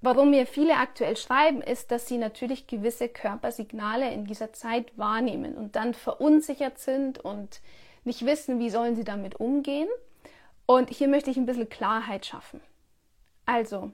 warum 0.00 0.30
mir 0.30 0.46
viele 0.46 0.76
aktuell 0.76 1.16
schreiben, 1.16 1.62
ist, 1.62 1.90
dass 1.90 2.08
sie 2.08 2.18
natürlich 2.18 2.66
gewisse 2.66 3.08
Körpersignale 3.08 4.12
in 4.12 4.26
dieser 4.26 4.52
Zeit 4.52 4.96
wahrnehmen 4.98 5.54
und 5.54 5.76
dann 5.76 5.94
verunsichert 5.94 6.78
sind 6.78 7.20
und 7.20 7.60
nicht 8.02 8.26
wissen, 8.26 8.58
wie 8.58 8.70
sollen 8.70 8.96
sie 8.96 9.04
damit 9.04 9.36
umgehen. 9.36 9.88
Und 10.66 10.90
hier 10.90 11.08
möchte 11.08 11.30
ich 11.30 11.36
ein 11.36 11.46
bisschen 11.46 11.68
Klarheit 11.68 12.26
schaffen. 12.26 12.60
Also, 13.46 13.92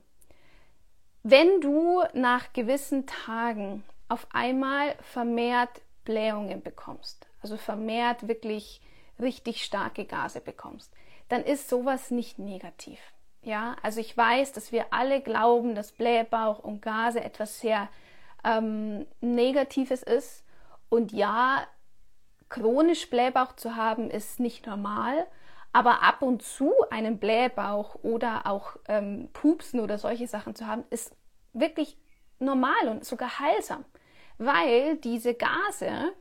wenn 1.22 1.60
du 1.60 2.02
nach 2.14 2.52
gewissen 2.52 3.06
Tagen 3.06 3.84
auf 4.08 4.26
einmal 4.32 4.94
vermehrt 5.02 5.82
Blähungen 6.04 6.62
bekommst, 6.62 7.26
also 7.42 7.56
vermehrt 7.56 8.26
wirklich 8.26 8.80
richtig 9.18 9.64
starke 9.64 10.04
Gase 10.04 10.40
bekommst, 10.40 10.92
dann 11.28 11.44
ist 11.44 11.68
sowas 11.68 12.10
nicht 12.10 12.38
negativ. 12.38 12.98
Ja, 13.42 13.76
also 13.82 14.00
ich 14.00 14.14
weiß, 14.16 14.52
dass 14.52 14.72
wir 14.72 14.92
alle 14.92 15.22
glauben, 15.22 15.74
dass 15.74 15.92
Blähbauch 15.92 16.58
und 16.58 16.82
Gase 16.82 17.22
etwas 17.22 17.60
sehr 17.60 17.88
ähm, 18.44 19.06
Negatives 19.20 20.02
ist. 20.02 20.44
Und 20.88 21.12
ja, 21.12 21.66
chronisch 22.48 23.08
Blähbauch 23.08 23.56
zu 23.56 23.76
haben, 23.76 24.10
ist 24.10 24.40
nicht 24.40 24.66
normal. 24.66 25.26
Aber 25.72 26.02
ab 26.02 26.22
und 26.22 26.42
zu 26.42 26.72
einen 26.90 27.18
Blähbauch 27.18 27.96
oder 28.02 28.46
auch 28.46 28.76
ähm, 28.88 29.28
Pupsen 29.32 29.80
oder 29.80 29.98
solche 29.98 30.26
Sachen 30.26 30.54
zu 30.54 30.66
haben, 30.66 30.84
ist 30.90 31.14
wirklich 31.52 31.96
normal 32.38 32.88
und 32.88 33.04
sogar 33.04 33.38
heilsam, 33.38 33.84
weil 34.38 34.96
diese 34.96 35.34
Gase 35.34 36.12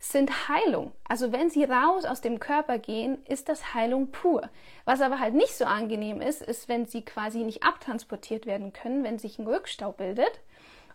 sind 0.00 0.48
Heilung. 0.48 0.92
Also 1.08 1.32
wenn 1.32 1.50
sie 1.50 1.64
raus 1.64 2.04
aus 2.04 2.20
dem 2.20 2.38
Körper 2.38 2.78
gehen, 2.78 3.24
ist 3.26 3.48
das 3.48 3.74
Heilung 3.74 4.10
pur. 4.10 4.48
Was 4.84 5.00
aber 5.00 5.18
halt 5.18 5.34
nicht 5.34 5.56
so 5.56 5.64
angenehm 5.64 6.20
ist, 6.20 6.42
ist, 6.42 6.68
wenn 6.68 6.86
sie 6.86 7.04
quasi 7.04 7.38
nicht 7.38 7.64
abtransportiert 7.64 8.46
werden 8.46 8.72
können, 8.72 9.02
wenn 9.02 9.18
sich 9.18 9.38
ein 9.38 9.46
Rückstau 9.46 9.92
bildet. 9.92 10.40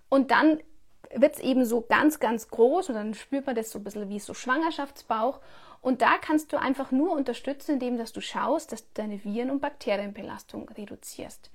Und 0.07 0.31
dann 0.31 0.59
wird 1.13 1.35
es 1.35 1.41
eben 1.41 1.65
so 1.65 1.81
ganz, 1.81 2.19
ganz 2.19 2.47
groß 2.47 2.89
und 2.89 2.95
dann 2.95 3.13
spürt 3.13 3.45
man 3.45 3.55
das 3.55 3.71
so 3.71 3.79
ein 3.79 3.83
bisschen 3.83 4.09
wie 4.09 4.19
so 4.19 4.33
Schwangerschaftsbauch. 4.33 5.39
Und 5.83 6.01
da 6.01 6.17
kannst 6.17 6.53
du 6.53 6.57
einfach 6.57 6.91
nur 6.91 7.11
unterstützen, 7.11 7.73
indem 7.73 7.97
dass 7.97 8.13
du 8.13 8.21
schaust, 8.21 8.71
dass 8.71 8.83
du 8.83 8.89
deine 8.93 9.23
Viren- 9.23 9.51
und 9.51 9.59
Bakterienbelastung 9.59 10.69
reduzierst. 10.69 11.51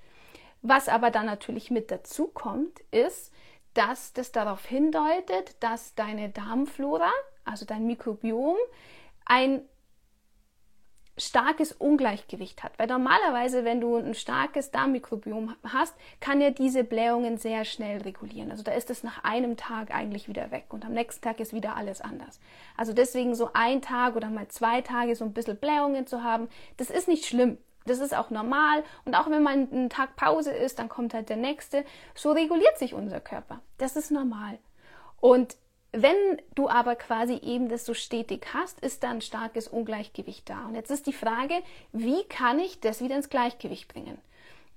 Was 0.61 0.88
aber 0.88 1.11
dann 1.11 1.25
natürlich 1.25 1.70
mit 1.70 1.90
dazu 1.90 2.26
kommt, 2.26 2.78
ist, 2.90 3.32
dass 3.73 4.12
das 4.12 4.30
darauf 4.30 4.66
hindeutet, 4.66 5.56
dass 5.61 5.94
deine 5.94 6.28
Darmflora, 6.28 7.11
also 7.47 7.64
dein 7.64 7.87
Mikrobiom, 7.87 8.56
ein 9.25 9.62
starkes 11.18 11.72
Ungleichgewicht 11.72 12.62
hat. 12.62 12.72
Weil 12.78 12.87
normalerweise, 12.87 13.64
wenn 13.64 13.80
du 13.80 13.96
ein 13.96 14.14
starkes 14.14 14.70
Darmmikrobiom 14.70 15.54
hast, 15.64 15.94
kann 16.20 16.40
ja 16.40 16.50
diese 16.50 16.84
Blähungen 16.84 17.38
sehr 17.38 17.64
schnell 17.64 18.02
regulieren. 18.02 18.50
Also 18.50 18.62
da 18.62 18.72
ist 18.72 18.90
es 18.90 19.02
nach 19.02 19.25
einem 19.25 19.56
Tag 19.56 19.94
eigentlich 19.94 20.28
wieder 20.28 20.50
weg 20.50 20.66
und 20.70 20.84
am 20.84 20.92
nächsten 20.92 21.22
Tag 21.22 21.40
ist 21.40 21.52
wieder 21.52 21.76
alles 21.76 22.00
anders. 22.00 22.40
Also 22.76 22.92
deswegen 22.92 23.34
so 23.34 23.50
ein 23.52 23.82
Tag 23.82 24.16
oder 24.16 24.30
mal 24.30 24.48
zwei 24.48 24.80
Tage 24.80 25.14
so 25.16 25.25
ein 25.25 25.32
bisschen 25.32 25.56
Blähungen 25.56 26.06
zu 26.06 26.22
haben, 26.22 26.48
das 26.76 26.90
ist 26.90 27.08
nicht 27.08 27.26
schlimm. 27.26 27.58
Das 27.87 28.00
ist 28.00 28.14
auch 28.14 28.30
normal. 28.30 28.84
Und 29.06 29.14
auch 29.14 29.30
wenn 29.30 29.42
man 29.42 29.72
einen 29.72 29.90
Tag 29.90 30.14
Pause 30.14 30.52
ist, 30.52 30.78
dann 30.78 30.90
kommt 30.90 31.14
halt 31.14 31.30
der 31.30 31.38
nächste. 31.38 31.84
So 32.14 32.32
reguliert 32.32 32.78
sich 32.78 32.92
unser 32.92 33.18
Körper. 33.18 33.60
Das 33.78 33.96
ist 33.96 34.10
normal. 34.10 34.58
Und 35.20 35.56
wenn 35.92 36.42
du 36.54 36.68
aber 36.68 36.97
quasi 36.97 37.35
eben 37.37 37.68
das 37.68 37.87
so 37.87 37.95
stetig 37.95 38.49
hast, 38.52 38.80
ist 38.80 39.02
da 39.02 39.11
ein 39.11 39.23
starkes 39.23 39.68
Ungleichgewicht 39.68 40.49
da. 40.49 40.66
Und 40.66 40.75
jetzt 40.75 40.90
ist 40.90 41.07
die 41.07 41.12
Frage, 41.12 41.54
wie 41.92 42.25
kann 42.25 42.59
ich 42.59 42.80
das 42.80 43.02
wieder 43.02 43.16
ins 43.16 43.30
Gleichgewicht 43.30 43.88
bringen? 43.88 44.18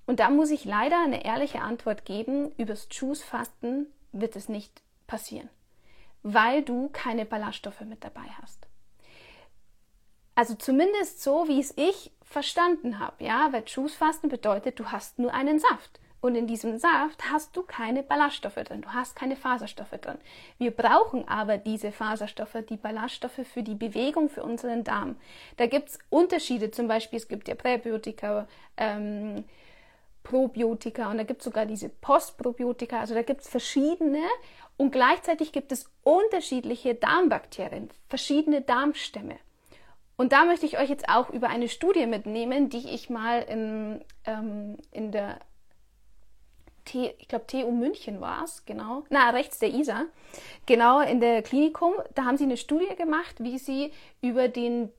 Und 0.06 0.20
da 0.20 0.30
muss 0.30 0.51
ich 0.51 0.65
leider 0.65 1.01
eine 1.03 1.25
ehrliche 1.25 1.62
Antwort 1.62 2.06
geben, 2.06 2.51
übers 2.58 2.88
Juice-Fasten 2.89 3.88
wird 4.13 4.36
es 4.36 4.50
nicht 4.50 4.82
passieren, 5.08 5.50
weil 6.24 6.63
du 6.63 6.89
keine 6.89 7.25
Ballaststoffe 7.25 7.82
mit 7.82 8.03
dabei 8.03 8.25
hast. 8.41 8.68
Also 10.34 10.56
zumindest 10.56 11.22
so, 11.22 11.48
wie 11.48 11.60
es 11.60 11.74
ich 11.77 12.12
verstanden 12.24 13.00
habe, 13.00 13.24
ja, 13.24 13.50
weil 13.51 13.63
Juice-Fasten 13.65 14.30
bedeutet, 14.30 14.80
du 14.80 14.91
hast 14.91 15.20
nur 15.20 15.34
einen 15.34 15.60
Saft. 15.60 16.00
Und 16.21 16.35
in 16.35 16.45
diesem 16.45 16.77
Saft 16.77 17.31
hast 17.31 17.57
du 17.57 17.63
keine 17.63 18.03
Ballaststoffe 18.03 18.63
drin, 18.63 18.81
du 18.81 18.89
hast 18.89 19.15
keine 19.15 19.35
Faserstoffe 19.35 19.99
drin. 19.99 20.19
Wir 20.59 20.69
brauchen 20.69 21.27
aber 21.27 21.57
diese 21.57 21.91
Faserstoffe, 21.91 22.57
die 22.69 22.77
Ballaststoffe 22.77 23.41
für 23.43 23.63
die 23.63 23.73
Bewegung, 23.73 24.29
für 24.29 24.43
unseren 24.43 24.83
Darm. 24.83 25.15
Da 25.57 25.65
gibt 25.65 25.89
es 25.89 25.99
Unterschiede, 26.11 26.69
zum 26.69 26.87
Beispiel 26.87 27.17
es 27.17 27.27
gibt 27.27 27.47
ja 27.47 27.55
Präbiotika, 27.55 28.47
ähm, 28.77 29.45
Probiotika 30.21 31.09
und 31.09 31.17
da 31.17 31.23
gibt 31.23 31.41
es 31.41 31.45
sogar 31.45 31.65
diese 31.65 31.89
Postprobiotika, 31.89 32.99
also 32.99 33.15
da 33.15 33.23
gibt 33.23 33.41
es 33.41 33.49
verschiedene 33.49 34.21
und 34.77 34.91
gleichzeitig 34.91 35.51
gibt 35.51 35.71
es 35.71 35.89
unterschiedliche 36.03 36.93
Darmbakterien, 36.93 37.89
verschiedene 38.07 38.61
Darmstämme. 38.61 39.37
Und 40.17 40.33
da 40.33 40.45
möchte 40.45 40.67
ich 40.67 40.77
euch 40.77 40.89
jetzt 40.89 41.09
auch 41.09 41.31
über 41.31 41.49
eine 41.49 41.67
Studie 41.67 42.05
mitnehmen, 42.05 42.69
die 42.69 42.87
ich 42.93 43.09
mal 43.09 43.41
in, 43.41 44.05
ähm, 44.25 44.77
in 44.91 45.11
der 45.11 45.39
T, 46.85 47.13
ich 47.19 47.27
glaube 47.27 47.47
TU 47.47 47.71
München 47.71 48.21
war 48.21 48.43
es, 48.43 48.65
genau, 48.65 49.03
na, 49.09 49.29
rechts 49.29 49.59
der 49.59 49.73
ISA, 49.73 50.05
genau 50.65 51.00
in 51.01 51.19
der 51.19 51.41
Klinikum, 51.41 51.93
da 52.15 52.25
haben 52.25 52.38
sie 52.38 52.45
eine 52.45 52.57
Studie 52.57 52.95
gemacht, 52.95 53.35
wie 53.39 53.57
sie 53.57 53.91
über, 54.21 54.47
den, 54.47 54.91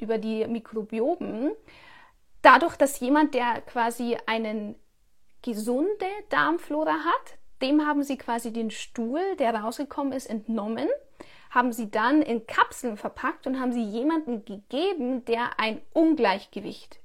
über 0.00 0.18
die 0.18 0.46
Mikrobiomen, 0.46 1.52
dadurch, 2.42 2.76
dass 2.76 3.00
jemand, 3.00 3.34
der 3.34 3.60
quasi 3.62 4.16
einen 4.26 4.74
gesunde 5.42 6.06
Darmflora 6.30 6.92
hat, 7.04 7.38
dem 7.62 7.86
haben 7.86 8.02
sie 8.02 8.16
quasi 8.16 8.52
den 8.52 8.70
Stuhl, 8.70 9.20
der 9.38 9.54
rausgekommen 9.54 10.12
ist, 10.12 10.26
entnommen, 10.26 10.88
haben 11.50 11.72
sie 11.72 11.90
dann 11.90 12.22
in 12.22 12.46
Kapseln 12.46 12.96
verpackt 12.96 13.46
und 13.46 13.58
haben 13.58 13.72
sie 13.72 13.82
jemandem 13.82 14.44
gegeben, 14.44 15.24
der 15.24 15.58
ein 15.58 15.80
Ungleichgewicht 15.92 17.00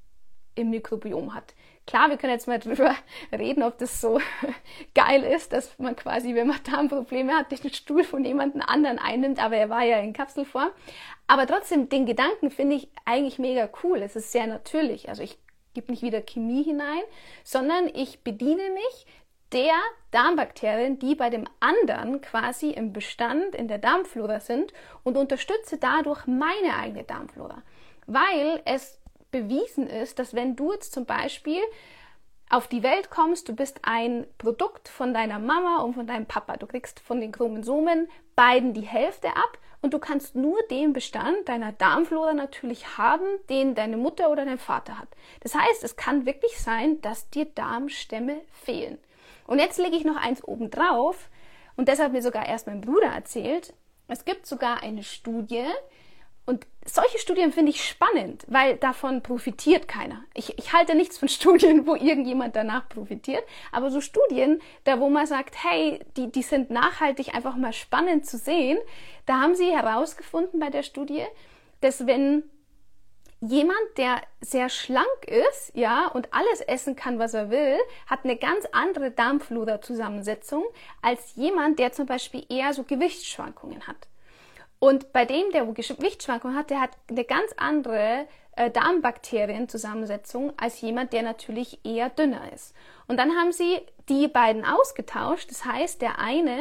im 0.55 0.69
Mikrobiom 0.69 1.33
hat. 1.33 1.55
Klar, 1.85 2.09
wir 2.09 2.17
können 2.17 2.33
jetzt 2.33 2.47
mal 2.47 2.59
drüber 2.59 2.95
reden, 3.31 3.63
ob 3.63 3.77
das 3.77 3.99
so 3.99 4.19
geil 4.95 5.23
ist, 5.23 5.51
dass 5.53 5.77
man 5.79 5.95
quasi, 5.95 6.33
wenn 6.35 6.47
man 6.47 6.59
Darmprobleme 6.71 7.33
hat, 7.33 7.51
den 7.51 7.73
Stuhl 7.73 8.03
von 8.03 8.23
jemandem 8.23 8.61
anderen 8.61 8.99
einnimmt, 8.99 9.43
aber 9.43 9.57
er 9.57 9.69
war 9.69 9.83
ja 9.83 9.99
in 9.99 10.13
Kapselform. 10.13 10.69
Aber 11.27 11.47
trotzdem, 11.47 11.89
den 11.89 12.05
Gedanken 12.05 12.51
finde 12.51 12.75
ich 12.75 12.89
eigentlich 13.05 13.39
mega 13.39 13.69
cool. 13.83 14.01
Es 14.01 14.15
ist 14.15 14.31
sehr 14.31 14.47
natürlich. 14.47 15.09
Also 15.09 15.23
ich 15.23 15.37
gebe 15.73 15.91
nicht 15.91 16.03
wieder 16.03 16.21
Chemie 16.21 16.63
hinein, 16.63 17.01
sondern 17.43 17.89
ich 17.93 18.23
bediene 18.23 18.69
mich 18.69 19.05
der 19.51 19.73
Darmbakterien, 20.11 20.99
die 20.99 21.15
bei 21.15 21.29
dem 21.29 21.45
anderen 21.59 22.21
quasi 22.21 22.71
im 22.71 22.91
Bestand 22.91 23.55
in 23.55 23.67
der 23.67 23.77
Darmflora 23.77 24.39
sind 24.39 24.73
und 25.03 25.15
unterstütze 25.15 25.77
dadurch 25.77 26.25
meine 26.25 26.75
eigene 26.75 27.03
Darmflora. 27.03 27.61
Weil 28.07 28.61
es 28.65 28.99
bewiesen 29.33 29.87
ist, 29.87 30.19
dass 30.19 30.33
wenn 30.33 30.55
du 30.55 30.71
jetzt 30.71 30.93
zum 30.93 31.03
Beispiel 31.05 31.59
auf 32.49 32.67
die 32.67 32.83
Welt 32.83 33.09
kommst, 33.09 33.49
du 33.49 33.55
bist 33.55 33.79
ein 33.81 34.25
Produkt 34.37 34.87
von 34.87 35.13
deiner 35.13 35.39
Mama 35.39 35.81
und 35.81 35.95
von 35.95 36.07
deinem 36.07 36.27
Papa. 36.27 36.55
Du 36.55 36.67
kriegst 36.67 37.01
von 37.01 37.19
den 37.19 37.33
Chromosomen 37.33 38.07
beiden 38.35 38.73
die 38.73 38.81
Hälfte 38.81 39.29
ab 39.29 39.57
und 39.81 39.93
du 39.93 39.99
kannst 39.99 40.35
nur 40.35 40.57
den 40.69 40.93
Bestand 40.93 41.49
deiner 41.49 41.73
Darmflora 41.73 42.33
natürlich 42.33 42.97
haben, 42.97 43.25
den 43.49 43.75
deine 43.75 43.97
Mutter 43.97 44.29
oder 44.29 44.45
dein 44.45 44.59
Vater 44.59 44.99
hat. 44.99 45.09
Das 45.41 45.55
heißt, 45.55 45.83
es 45.83 45.97
kann 45.97 46.25
wirklich 46.25 46.57
sein, 46.59 47.01
dass 47.01 47.29
dir 47.29 47.45
Darmstämme 47.45 48.39
fehlen. 48.51 48.97
Und 49.45 49.59
jetzt 49.59 49.79
lege 49.79 49.97
ich 49.97 50.05
noch 50.05 50.15
eins 50.15 50.43
oben 50.43 50.69
drauf 50.69 51.29
und 51.75 51.89
deshalb 51.89 52.13
mir 52.13 52.21
sogar 52.21 52.47
erst 52.47 52.67
mein 52.67 52.81
Bruder 52.81 53.07
erzählt. 53.07 53.73
Es 54.07 54.25
gibt 54.25 54.45
sogar 54.45 54.83
eine 54.83 55.03
Studie, 55.03 55.65
und 56.45 56.67
solche 56.85 57.19
Studien 57.19 57.53
finde 57.53 57.71
ich 57.71 57.88
spannend, 57.88 58.43
weil 58.47 58.75
davon 58.75 59.21
profitiert 59.23 59.88
keiner. 59.88 60.25
Ich, 60.33 60.57
ich 60.57 60.73
halte 60.73 60.95
nichts 60.95 61.17
von 61.17 61.29
Studien, 61.29 61.88
wo 61.88 61.95
irgendjemand 61.95 62.55
danach 62.55 62.89
profitiert, 62.89 63.43
aber 63.71 63.89
so 63.89 64.01
Studien, 64.01 64.62
da 64.83 65.00
wo 65.00 65.09
man 65.09 65.25
sagt, 65.25 65.55
hey, 65.63 66.00
die, 66.17 66.31
die 66.31 66.43
sind 66.43 66.69
nachhaltig 66.69 67.33
einfach 67.33 67.55
mal 67.55 67.73
spannend 67.73 68.25
zu 68.25 68.38
sehen, 68.38 68.77
da 69.25 69.39
haben 69.39 69.55
sie 69.55 69.71
herausgefunden 69.71 70.59
bei 70.59 70.69
der 70.69 70.83
Studie, 70.83 71.23
dass 71.79 72.05
wenn 72.07 72.43
jemand, 73.39 73.97
der 73.97 74.21
sehr 74.41 74.69
schlank 74.69 75.25
ist, 75.25 75.71
ja, 75.75 76.07
und 76.07 76.33
alles 76.33 76.62
essen 76.62 76.95
kann, 76.95 77.19
was 77.19 77.33
er 77.33 77.50
will, 77.50 77.77
hat 78.07 78.23
eine 78.23 78.38
ganz 78.38 78.65
andere 78.71 79.12
Darmflora-Zusammensetzung 79.12 80.63
als 81.01 81.35
jemand, 81.35 81.79
der 81.79 81.91
zum 81.91 82.05
Beispiel 82.05 82.45
eher 82.50 82.73
so 82.73 82.83
Gewichtsschwankungen 82.83 83.85
hat. 83.88 84.07
Und 84.83 85.13
bei 85.13 85.23
dem, 85.23 85.49
der 85.53 85.63
Gewichtsschwankungen 85.63 86.57
hat, 86.57 86.69
der 86.69 86.81
hat 86.81 86.89
eine 87.09 87.23
ganz 87.23 87.53
andere 87.55 88.27
äh, 88.57 88.69
Darmbakterienzusammensetzung 88.69 90.51
als 90.57 90.81
jemand, 90.81 91.13
der 91.13 91.21
natürlich 91.21 91.79
eher 91.85 92.09
dünner 92.09 92.51
ist. 92.53 92.75
Und 93.07 93.15
dann 93.15 93.31
haben 93.31 93.53
sie 93.53 93.79
die 94.09 94.27
beiden 94.27 94.65
ausgetauscht. 94.65 95.49
Das 95.49 95.63
heißt, 95.63 96.01
der 96.01 96.19
eine, 96.19 96.57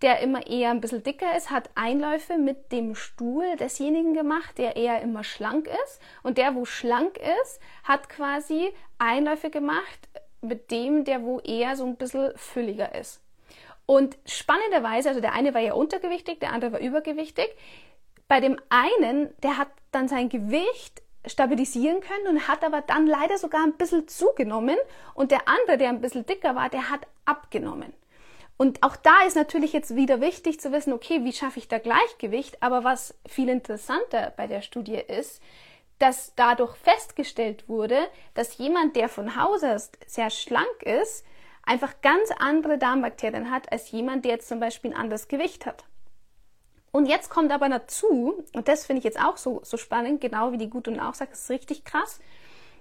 der 0.00 0.20
immer 0.20 0.46
eher 0.46 0.70
ein 0.70 0.80
bisschen 0.80 1.02
dicker 1.02 1.36
ist, 1.36 1.50
hat 1.50 1.68
Einläufe 1.74 2.38
mit 2.38 2.72
dem 2.72 2.94
Stuhl 2.94 3.44
desjenigen 3.56 4.14
gemacht, 4.14 4.56
der 4.56 4.76
eher 4.76 5.02
immer 5.02 5.22
schlank 5.22 5.68
ist. 5.84 6.00
Und 6.22 6.38
der, 6.38 6.54
wo 6.54 6.64
schlank 6.64 7.18
ist, 7.42 7.60
hat 7.84 8.08
quasi 8.08 8.72
Einläufe 8.96 9.50
gemacht 9.50 10.08
mit 10.40 10.70
dem, 10.70 11.04
der 11.04 11.24
wo 11.24 11.40
eher 11.40 11.76
so 11.76 11.84
ein 11.84 11.96
bisschen 11.96 12.32
fülliger 12.36 12.94
ist. 12.94 13.20
Und 13.90 14.16
spannenderweise, 14.24 15.08
also 15.08 15.20
der 15.20 15.32
eine 15.32 15.52
war 15.52 15.60
ja 15.60 15.74
untergewichtig, 15.74 16.38
der 16.38 16.52
andere 16.52 16.74
war 16.74 16.78
übergewichtig. 16.78 17.48
Bei 18.28 18.38
dem 18.38 18.56
einen, 18.68 19.36
der 19.42 19.58
hat 19.58 19.66
dann 19.90 20.06
sein 20.06 20.28
Gewicht 20.28 21.02
stabilisieren 21.26 22.00
können 22.00 22.28
und 22.28 22.46
hat 22.46 22.62
aber 22.62 22.82
dann 22.82 23.08
leider 23.08 23.36
sogar 23.36 23.64
ein 23.64 23.72
bisschen 23.72 24.06
zugenommen 24.06 24.76
und 25.14 25.32
der 25.32 25.48
andere, 25.48 25.76
der 25.76 25.88
ein 25.88 26.00
bisschen 26.00 26.24
dicker 26.24 26.54
war, 26.54 26.68
der 26.68 26.88
hat 26.88 27.00
abgenommen. 27.24 27.92
Und 28.56 28.80
auch 28.84 28.94
da 28.94 29.24
ist 29.26 29.34
natürlich 29.34 29.72
jetzt 29.72 29.96
wieder 29.96 30.20
wichtig 30.20 30.60
zu 30.60 30.70
wissen, 30.70 30.92
okay, 30.92 31.24
wie 31.24 31.32
schaffe 31.32 31.58
ich 31.58 31.66
da 31.66 31.80
Gleichgewicht? 31.80 32.62
Aber 32.62 32.84
was 32.84 33.18
viel 33.26 33.48
interessanter 33.48 34.32
bei 34.36 34.46
der 34.46 34.62
Studie 34.62 35.00
ist, 35.00 35.42
dass 35.98 36.32
dadurch 36.36 36.76
festgestellt 36.76 37.68
wurde, 37.68 37.98
dass 38.34 38.56
jemand, 38.56 38.94
der 38.94 39.08
von 39.08 39.34
Haus 39.34 39.64
aus 39.64 39.90
sehr 40.06 40.30
schlank 40.30 40.84
ist, 40.84 41.24
einfach 41.70 42.00
ganz 42.02 42.30
andere 42.36 42.78
Darmbakterien 42.78 43.48
hat 43.50 43.70
als 43.70 43.92
jemand, 43.92 44.24
der 44.24 44.32
jetzt 44.32 44.48
zum 44.48 44.58
Beispiel 44.58 44.90
ein 44.90 44.96
anderes 44.96 45.28
Gewicht 45.28 45.66
hat. 45.66 45.84
Und 46.90 47.06
jetzt 47.06 47.30
kommt 47.30 47.52
aber 47.52 47.68
dazu, 47.68 48.42
und 48.52 48.66
das 48.66 48.86
finde 48.86 48.98
ich 48.98 49.04
jetzt 49.04 49.22
auch 49.22 49.36
so, 49.36 49.60
so 49.62 49.76
spannend, 49.76 50.20
genau 50.20 50.50
wie 50.50 50.58
die 50.58 50.68
Gut 50.68 50.88
und 50.88 50.98
auch 50.98 51.14
sagt, 51.14 51.32
ist 51.32 51.48
richtig 51.48 51.84
krass. 51.84 52.18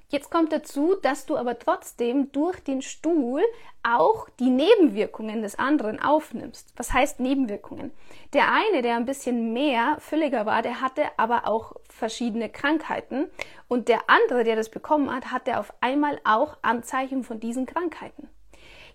Jetzt 0.08 0.32
kommt 0.32 0.52
dazu, 0.52 0.96
dass 0.96 1.28
du 1.28 1.38
aber 1.38 1.60
trotzdem 1.60 2.32
durch 2.32 2.60
den 2.64 2.82
Stuhl 2.82 3.44
auch 3.84 4.28
die 4.40 4.50
Nebenwirkungen 4.50 5.44
des 5.44 5.60
anderen 5.60 6.02
aufnimmst. 6.02 6.74
Was 6.76 6.92
heißt 6.92 7.20
Nebenwirkungen? 7.20 7.92
Der 8.34 8.52
eine, 8.52 8.82
der 8.82 8.96
ein 8.96 9.06
bisschen 9.06 9.54
mehr 9.54 9.98
fülliger 10.00 10.48
war, 10.48 10.64
der 10.64 10.82
hatte 10.82 11.04
aber 11.18 11.48
auch 11.48 11.76
verschiedene 11.88 12.50
Krankheiten 12.50 13.30
und 13.68 13.88
der 13.88 14.10
andere, 14.10 14.44
der 14.44 14.56
das 14.56 14.70
bekommen 14.70 15.14
hat, 15.14 15.32
hatte 15.32 15.60
auf 15.60 15.72
einmal 15.80 16.20
auch 16.24 16.58
Anzeichen 16.64 17.24
von 17.24 17.40
diesen 17.40 17.68
Krankheiten. 17.68 18.30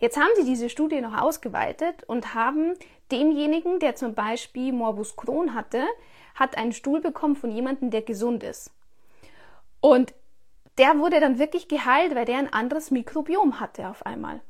Jetzt 0.04 0.18
haben 0.18 0.32
sie 0.36 0.44
diese 0.44 0.68
Studie 0.68 1.00
noch 1.00 1.18
ausgeweitet 1.18 2.04
und 2.04 2.34
haben 2.34 2.74
demjenigen, 3.10 3.78
der 3.78 3.96
zum 3.96 4.12
Beispiel 4.12 4.70
Morbus 4.70 5.16
Crohn 5.16 5.54
hatte, 5.54 5.82
hat 6.34 6.58
einen 6.58 6.72
Stuhl 6.72 7.00
bekommen 7.00 7.36
von 7.36 7.50
jemandem, 7.50 7.90
der 7.90 8.02
gesund 8.02 8.42
ist. 8.42 8.70
Und 9.80 10.12
der 10.76 10.98
wurde 10.98 11.20
dann 11.20 11.38
wirklich 11.38 11.68
geheilt, 11.68 12.14
weil 12.14 12.26
der 12.26 12.36
ein 12.36 12.52
anderes 12.52 12.90
Mikrobiom 12.90 13.60
hatte 13.60 13.88
auf 13.88 14.04
einmal. 14.04 14.42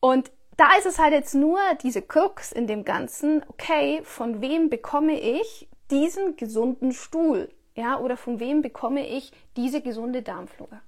Und 0.00 0.30
da 0.58 0.76
ist 0.76 0.84
es 0.84 0.98
halt 0.98 1.14
jetzt 1.14 1.34
nur 1.34 1.58
diese 1.82 2.02
Krux 2.02 2.52
in 2.52 2.66
dem 2.66 2.84
Ganzen, 2.84 3.42
okay, 3.48 4.02
von 4.04 4.42
wem 4.42 4.68
bekomme 4.68 5.18
ich 5.18 5.70
diesen 5.90 6.36
gesunden 6.36 6.92
Stuhl? 6.92 7.48
Ja, 7.74 7.98
oder 7.98 8.18
von 8.18 8.40
wem 8.40 8.60
bekomme 8.60 9.08
ich 9.08 9.32
diese 9.56 9.80
gesunde 9.80 10.20
Darmflora? 10.20 10.82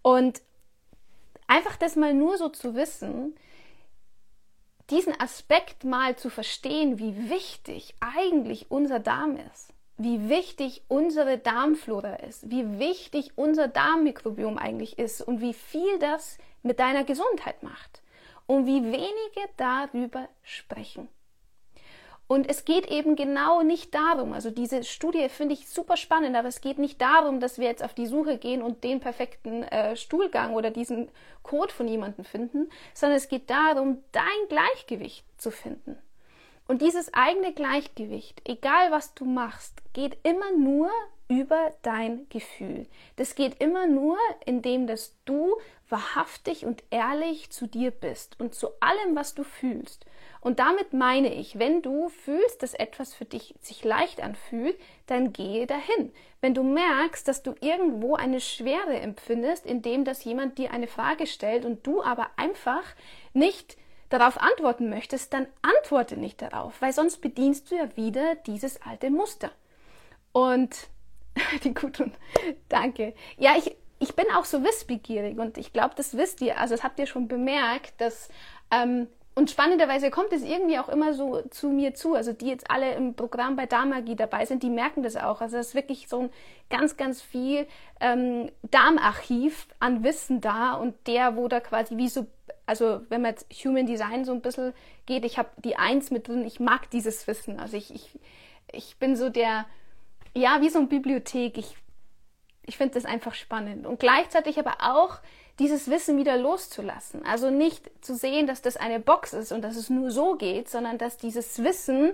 Und 0.00 0.40
einfach 1.46 1.76
das 1.76 1.96
mal 1.96 2.14
nur 2.14 2.38
so 2.38 2.48
zu 2.48 2.74
wissen, 2.74 3.34
diesen 4.90 5.18
Aspekt 5.20 5.84
mal 5.84 6.16
zu 6.16 6.30
verstehen, 6.30 6.98
wie 6.98 7.28
wichtig 7.28 7.94
eigentlich 8.00 8.70
unser 8.70 9.00
Darm 9.00 9.36
ist 9.52 9.72
wie 9.98 10.28
wichtig 10.28 10.82
unsere 10.88 11.38
Darmflora 11.38 12.16
ist, 12.16 12.50
wie 12.50 12.78
wichtig 12.78 13.32
unser 13.36 13.68
Darmmikrobiom 13.68 14.58
eigentlich 14.58 14.98
ist 14.98 15.22
und 15.22 15.40
wie 15.40 15.54
viel 15.54 15.98
das 15.98 16.38
mit 16.62 16.78
deiner 16.78 17.04
Gesundheit 17.04 17.62
macht 17.62 18.02
und 18.46 18.66
wie 18.66 18.82
wenige 18.82 19.48
darüber 19.56 20.28
sprechen. 20.42 21.08
Und 22.28 22.48
es 22.48 22.64
geht 22.64 22.88
eben 22.88 23.14
genau 23.14 23.62
nicht 23.62 23.94
darum, 23.94 24.32
also 24.32 24.50
diese 24.50 24.82
Studie 24.82 25.28
finde 25.28 25.54
ich 25.54 25.68
super 25.68 25.96
spannend, 25.96 26.34
aber 26.34 26.48
es 26.48 26.60
geht 26.60 26.78
nicht 26.78 27.00
darum, 27.00 27.38
dass 27.38 27.58
wir 27.58 27.68
jetzt 27.68 27.84
auf 27.84 27.94
die 27.94 28.06
Suche 28.06 28.36
gehen 28.36 28.62
und 28.62 28.82
den 28.82 28.98
perfekten 28.98 29.62
äh, 29.62 29.94
Stuhlgang 29.96 30.54
oder 30.54 30.70
diesen 30.70 31.08
Code 31.44 31.72
von 31.72 31.86
jemandem 31.86 32.24
finden, 32.24 32.68
sondern 32.94 33.16
es 33.16 33.28
geht 33.28 33.48
darum, 33.48 34.02
dein 34.10 34.24
Gleichgewicht 34.48 35.24
zu 35.40 35.52
finden. 35.52 35.96
Und 36.66 36.82
dieses 36.82 37.14
eigene 37.14 37.52
Gleichgewicht, 37.52 38.42
egal 38.44 38.90
was 38.90 39.14
du 39.14 39.24
machst, 39.24 39.80
geht 39.92 40.18
immer 40.24 40.50
nur 40.50 40.90
über 41.28 41.72
dein 41.82 42.28
Gefühl. 42.28 42.86
Das 43.16 43.34
geht 43.34 43.60
immer 43.60 43.86
nur, 43.86 44.16
indem 44.44 44.86
dass 44.86 45.16
du 45.24 45.56
wahrhaftig 45.88 46.64
und 46.64 46.82
ehrlich 46.90 47.50
zu 47.50 47.66
dir 47.66 47.90
bist 47.90 48.38
und 48.40 48.54
zu 48.54 48.68
allem, 48.80 49.14
was 49.14 49.34
du 49.34 49.44
fühlst. 49.44 50.06
Und 50.40 50.58
damit 50.58 50.92
meine 50.92 51.32
ich, 51.34 51.58
wenn 51.58 51.82
du 51.82 52.08
fühlst, 52.08 52.62
dass 52.62 52.74
etwas 52.74 53.14
für 53.14 53.24
dich 53.24 53.54
sich 53.60 53.84
leicht 53.84 54.22
anfühlt, 54.22 54.78
dann 55.06 55.32
gehe 55.32 55.66
dahin. 55.66 56.12
Wenn 56.40 56.54
du 56.54 56.62
merkst, 56.62 57.26
dass 57.26 57.42
du 57.42 57.54
irgendwo 57.60 58.14
eine 58.14 58.40
Schwere 58.40 58.94
empfindest, 59.00 59.66
indem 59.66 60.04
dass 60.04 60.24
jemand 60.24 60.58
dir 60.58 60.70
eine 60.72 60.86
Frage 60.86 61.26
stellt 61.26 61.64
und 61.64 61.86
du 61.86 62.02
aber 62.02 62.30
einfach 62.36 62.84
nicht 63.32 63.76
darauf 64.08 64.40
antworten 64.40 64.88
möchtest, 64.88 65.32
dann 65.32 65.48
antworte 65.62 66.16
nicht 66.16 66.40
darauf, 66.40 66.80
weil 66.80 66.92
sonst 66.92 67.18
bedienst 67.18 67.70
du 67.70 67.76
ja 67.76 67.96
wieder 67.96 68.36
dieses 68.46 68.80
alte 68.82 69.10
Muster. 69.10 69.50
Und 70.32 70.88
die 71.64 71.74
Gudrun, 71.74 72.12
danke. 72.68 73.14
Ja, 73.38 73.54
ich, 73.56 73.76
ich 73.98 74.14
bin 74.14 74.26
auch 74.34 74.44
so 74.44 74.62
wissbegierig 74.62 75.38
und 75.38 75.58
ich 75.58 75.72
glaube, 75.72 75.94
das 75.96 76.16
wisst 76.16 76.40
ihr, 76.40 76.58
also 76.58 76.74
das 76.74 76.84
habt 76.84 76.98
ihr 76.98 77.06
schon 77.06 77.28
bemerkt, 77.28 78.00
dass 78.00 78.28
ähm, 78.70 79.08
und 79.38 79.50
spannenderweise 79.50 80.08
kommt 80.10 80.32
es 80.32 80.42
irgendwie 80.42 80.78
auch 80.78 80.88
immer 80.88 81.12
so 81.12 81.42
zu 81.50 81.68
mir 81.68 81.92
zu. 81.92 82.14
Also 82.14 82.32
die 82.32 82.48
jetzt 82.48 82.70
alle 82.70 82.94
im 82.94 83.12
Programm 83.12 83.54
bei 83.54 83.66
Darmagie 83.66 84.16
dabei 84.16 84.46
sind, 84.46 84.62
die 84.62 84.70
merken 84.70 85.02
das 85.02 85.14
auch. 85.14 85.42
Also 85.42 85.58
es 85.58 85.68
ist 85.68 85.74
wirklich 85.74 86.08
so 86.08 86.20
ein 86.20 86.30
ganz, 86.70 86.96
ganz 86.96 87.20
viel 87.20 87.66
ähm, 88.00 88.50
Darmarchiv 88.62 89.68
an 89.78 90.02
Wissen 90.02 90.40
da 90.40 90.72
und 90.72 90.94
der, 91.06 91.36
wo 91.36 91.48
da 91.48 91.60
quasi 91.60 91.98
wie 91.98 92.08
so, 92.08 92.26
also 92.64 93.02
wenn 93.10 93.20
man 93.20 93.32
jetzt 93.32 93.46
Human 93.62 93.84
Design 93.84 94.24
so 94.24 94.32
ein 94.32 94.40
bisschen 94.40 94.72
geht, 95.04 95.22
ich 95.26 95.36
habe 95.36 95.50
die 95.58 95.76
Eins 95.76 96.10
mit 96.10 96.28
drin, 96.28 96.46
ich 96.46 96.58
mag 96.58 96.88
dieses 96.88 97.26
Wissen. 97.26 97.60
Also 97.60 97.76
ich, 97.76 97.94
ich, 97.94 98.18
ich 98.72 98.96
bin 98.96 99.16
so 99.16 99.28
der, 99.28 99.66
ja, 100.36 100.60
wie 100.60 100.68
so 100.68 100.78
eine 100.78 100.88
Bibliothek. 100.88 101.58
Ich, 101.58 101.76
ich 102.66 102.76
finde 102.76 102.94
das 102.94 103.04
einfach 103.04 103.34
spannend. 103.34 103.86
Und 103.86 103.98
gleichzeitig 103.98 104.58
aber 104.58 104.76
auch 104.80 105.18
dieses 105.58 105.90
Wissen 105.90 106.18
wieder 106.18 106.36
loszulassen. 106.36 107.24
Also 107.24 107.50
nicht 107.50 107.90
zu 108.04 108.14
sehen, 108.14 108.46
dass 108.46 108.60
das 108.60 108.76
eine 108.76 109.00
Box 109.00 109.32
ist 109.32 109.52
und 109.52 109.62
dass 109.62 109.76
es 109.76 109.88
nur 109.88 110.10
so 110.10 110.34
geht, 110.34 110.68
sondern 110.68 110.98
dass 110.98 111.16
dieses 111.16 111.62
Wissen, 111.64 112.12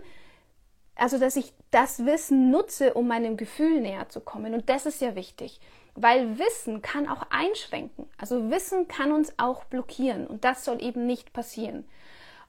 also 0.95 1.19
dass 1.19 1.35
ich 1.35 1.53
das 1.73 2.05
Wissen 2.07 2.51
nutze, 2.51 2.95
um 2.95 3.09
meinem 3.09 3.37
Gefühl 3.37 3.81
näher 3.81 4.09
zu 4.09 4.21
kommen. 4.21 4.55
Und 4.55 4.69
das 4.69 4.87
ist 4.87 5.01
ja 5.01 5.17
wichtig, 5.17 5.61
weil 5.97 6.39
Wissen 6.39 6.81
kann 6.81 7.09
auch 7.09 7.27
einschränken. 7.31 8.09
Also 8.17 8.51
Wissen 8.51 8.87
kann 8.87 9.11
uns 9.11 9.37
auch 9.39 9.65
blockieren 9.65 10.29
und 10.29 10.45
das 10.45 10.65
soll 10.65 10.81
eben 10.81 11.07
nicht 11.07 11.33
passieren. 11.33 11.85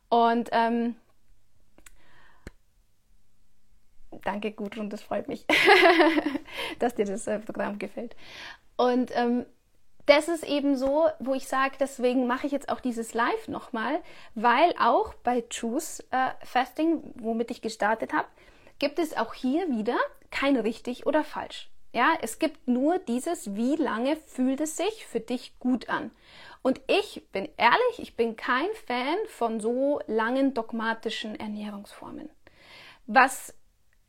Und 0.09 0.49
ähm, 0.51 0.95
danke 4.23 4.52
Gudrun, 4.52 4.89
das 4.89 5.02
freut 5.02 5.28
mich, 5.28 5.45
dass 6.80 6.95
dir 6.95 7.06
das 7.06 7.28
äh, 7.28 7.39
Programm 7.39 7.80
gefällt. 7.80 8.15
Und 8.78 9.12
ähm, 9.15 9.45
das 10.06 10.28
ist 10.28 10.43
eben 10.43 10.76
so, 10.76 11.08
wo 11.19 11.34
ich 11.34 11.47
sage, 11.47 11.76
deswegen 11.80 12.28
mache 12.28 12.45
ich 12.45 12.52
jetzt 12.52 12.69
auch 12.69 12.82
dieses 12.82 13.13
Live 13.13 13.47
nochmal, 13.47 14.02
weil 14.36 14.73
auch 14.80 15.13
bei 15.15 15.43
Choose 15.49 16.04
äh, 16.12 16.32
Fasting, 16.43 17.02
womit 17.15 17.52
ich 17.52 17.62
gestartet 17.62 18.12
habe, 18.12 18.28
gibt 18.80 18.99
es 18.99 19.15
auch 19.15 19.34
hier 19.34 19.69
wieder 19.69 19.97
kein 20.30 20.58
richtig 20.58 21.06
oder 21.06 21.23
falsch. 21.23 21.69
Ja, 21.93 22.17
es 22.21 22.39
gibt 22.39 22.67
nur 22.67 22.97
dieses, 22.97 23.56
wie 23.56 23.76
lange 23.76 24.15
fühlt 24.15 24.60
es 24.62 24.78
sich 24.78 25.06
für 25.06 25.19
dich 25.19 25.58
gut 25.60 25.89
an. 25.89 26.12
Und 26.63 26.82
ich 26.88 27.23
bin 27.32 27.47
ehrlich, 27.58 27.99
ich 27.99 28.15
bin 28.15 28.36
kein 28.36 28.69
Fan 28.88 29.17
von 29.28 29.60
so 29.60 29.99
langen 30.08 30.54
dogmatischen 30.54 31.39
Ernährungsformen. 31.39 32.30
Was, 33.06 33.54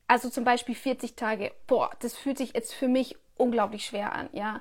also 0.06 0.28
zum 0.28 0.44
Beispiel 0.44 0.74
40 0.74 1.16
Tage, 1.16 1.52
boah, 1.66 1.90
das 2.00 2.14
fühlt 2.14 2.38
sich 2.38 2.52
jetzt 2.54 2.74
für 2.74 2.88
mich 2.88 3.16
unglaublich 3.36 3.84
schwer 3.86 4.12
an, 4.12 4.28
ja. 4.32 4.60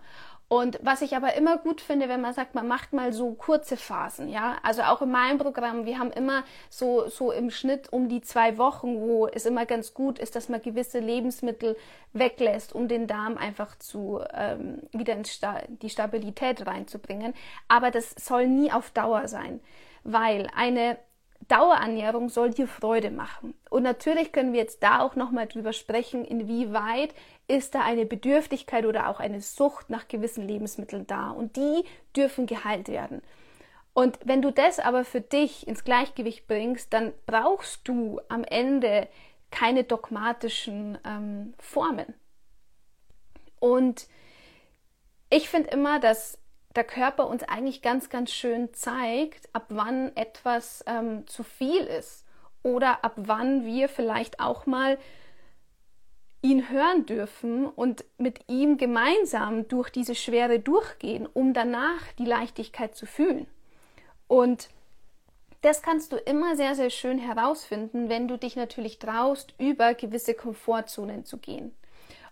Und 0.50 0.78
was 0.84 1.02
ich 1.02 1.16
aber 1.16 1.34
immer 1.34 1.58
gut 1.58 1.82
finde, 1.82 2.10
wenn 2.10 2.22
man 2.22 2.34
sagt, 2.34 2.54
man 2.54 2.68
macht 2.68 2.94
mal 2.94 3.12
so 3.12 3.34
kurze 3.34 3.76
Phasen, 3.76 4.30
ja. 4.30 4.58
Also 4.62 4.84
auch 4.84 5.02
in 5.02 5.10
meinem 5.10 5.40
Programm, 5.40 5.86
wir 5.86 5.98
haben 5.98 6.12
immer 6.12 6.44
so, 6.70 7.08
so 7.08 7.32
im 7.32 7.50
Schnitt 7.50 7.92
um 7.92 8.08
die 8.08 8.22
zwei 8.22 8.60
Wochen, 8.60 9.02
wo 9.02 9.28
es 9.28 9.48
immer 9.48 9.66
ganz 9.66 9.96
gut 9.96 10.20
ist, 10.20 10.36
dass 10.36 10.50
man 10.50 10.62
gewisse 10.62 11.00
Lebensmittel 11.00 11.76
weglässt, 12.12 12.74
um 12.74 12.88
den 12.88 13.08
Darm 13.08 13.38
einfach 13.38 13.80
zu, 13.80 14.22
ähm, 14.32 14.84
wieder 14.92 15.14
in 15.14 15.26
Sta 15.26 15.64
die 15.68 15.90
Stabilität 15.90 16.68
reinzubringen. 16.68 17.34
Aber 17.68 17.90
das 17.90 18.12
soll 18.12 18.48
nie 18.48 18.72
auf 18.72 18.92
Dauer 18.92 19.28
sein, 19.28 19.60
weil 20.04 20.50
eine 20.56 21.00
Dauerernährung 21.48 22.30
soll 22.30 22.52
dir 22.52 22.68
Freude 22.68 23.12
machen. 23.12 23.54
Und 23.70 23.84
natürlich 23.84 24.32
können 24.32 24.54
wir 24.54 24.60
jetzt 24.60 24.84
da 24.84 25.02
auch 25.02 25.16
nochmal 25.16 25.48
drüber 25.48 25.74
sprechen, 25.74 26.26
inwieweit 26.26 27.14
ist 27.48 27.76
da 27.76 27.82
eine 27.82 28.06
Bedürftigkeit 28.06 28.86
oder 28.86 29.10
auch 29.10 29.20
eine 29.20 29.42
Sucht 29.42 29.90
nach 29.90 30.08
gewissen 30.08 30.48
Lebensmitteln 30.48 31.08
da. 31.08 31.32
Und 31.32 31.56
die 31.56 31.84
dürfen 32.16 32.46
geheilt 32.46 32.88
werden. 32.88 33.22
Und 33.94 34.20
wenn 34.26 34.42
du 34.42 34.52
das 34.52 34.80
aber 34.80 35.06
für 35.06 35.22
dich 35.22 35.68
ins 35.68 35.84
Gleichgewicht 35.84 36.48
bringst, 36.48 36.94
dann 36.94 37.14
brauchst 37.26 37.88
du 37.88 38.20
am 38.28 38.44
Ende 38.44 39.08
keine 39.52 39.84
dogmatischen 39.84 40.98
ähm, 41.06 41.54
Formen. 41.60 42.14
Und 43.60 44.08
ich 45.30 45.48
finde 45.48 45.70
immer, 45.70 46.00
dass 46.00 46.40
der 46.76 46.84
Körper 46.84 47.28
uns 47.28 47.44
eigentlich 47.44 47.82
ganz, 47.82 48.10
ganz 48.10 48.32
schön 48.32 48.74
zeigt, 48.74 49.50
ab 49.54 49.66
wann 49.70 50.16
etwas 50.16 50.84
ähm, 50.88 51.28
zu 51.28 51.44
viel 51.44 51.82
ist 51.84 52.26
oder 52.64 53.04
ab 53.04 53.14
wann 53.16 53.66
wir 53.66 53.90
vielleicht 53.90 54.40
auch 54.40 54.66
mal 54.66 54.98
ihn 56.42 56.70
hören 56.70 57.06
dürfen 57.06 57.68
und 57.68 58.04
mit 58.18 58.42
ihm 58.50 58.78
gemeinsam 58.78 59.68
durch 59.68 59.90
diese 59.90 60.16
Schwere 60.16 60.60
durchgehen, 60.60 61.28
um 61.32 61.54
danach 61.54 62.12
die 62.20 62.26
Leichtigkeit 62.26 62.96
zu 62.96 63.06
fühlen. 63.06 63.48
Und 64.28 64.70
das 65.62 65.82
kannst 65.82 66.12
du 66.12 66.18
immer 66.18 66.58
sehr, 66.58 66.76
sehr 66.76 66.90
schön 66.90 67.18
herausfinden, 67.18 68.10
wenn 68.10 68.28
du 68.28 68.38
dich 68.38 68.58
natürlich 68.58 69.00
traust, 69.00 69.54
über 69.58 69.94
gewisse 69.94 70.34
Komfortzonen 70.34 71.24
zu 71.24 71.38
gehen. 71.38 71.74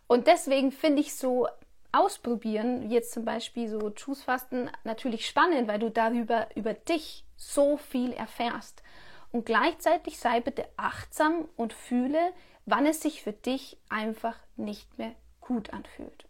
Und 0.08 0.28
deswegen 0.28 0.74
finde 0.74 1.02
ich 1.02 1.16
so 1.16 1.48
ausprobieren, 1.92 2.90
wie 2.90 2.94
jetzt 2.94 3.12
zum 3.12 3.26
Beispiel 3.26 3.68
so 3.68 3.92
Choose-Fasten, 3.92 4.70
natürlich 4.84 5.28
spannend, 5.28 5.68
weil 5.68 5.80
du 5.80 5.90
darüber 5.90 6.48
über 6.56 6.74
dich 6.74 7.26
so 7.36 7.78
viel 7.78 8.14
erfährst. 8.14 8.84
Und 9.32 9.46
gleichzeitig 9.46 10.20
sei 10.20 10.42
bitte 10.42 10.66
achtsam 10.78 11.48
und 11.56 11.74
fühle, 11.74 12.20
wann 12.66 12.86
es 12.86 13.02
sich 13.02 13.24
für 13.24 13.34
dich 13.34 13.78
einfach 13.90 14.38
nicht 14.56 14.98
mehr 14.98 15.14
gut 15.40 15.74
anfühlt. 15.74 16.26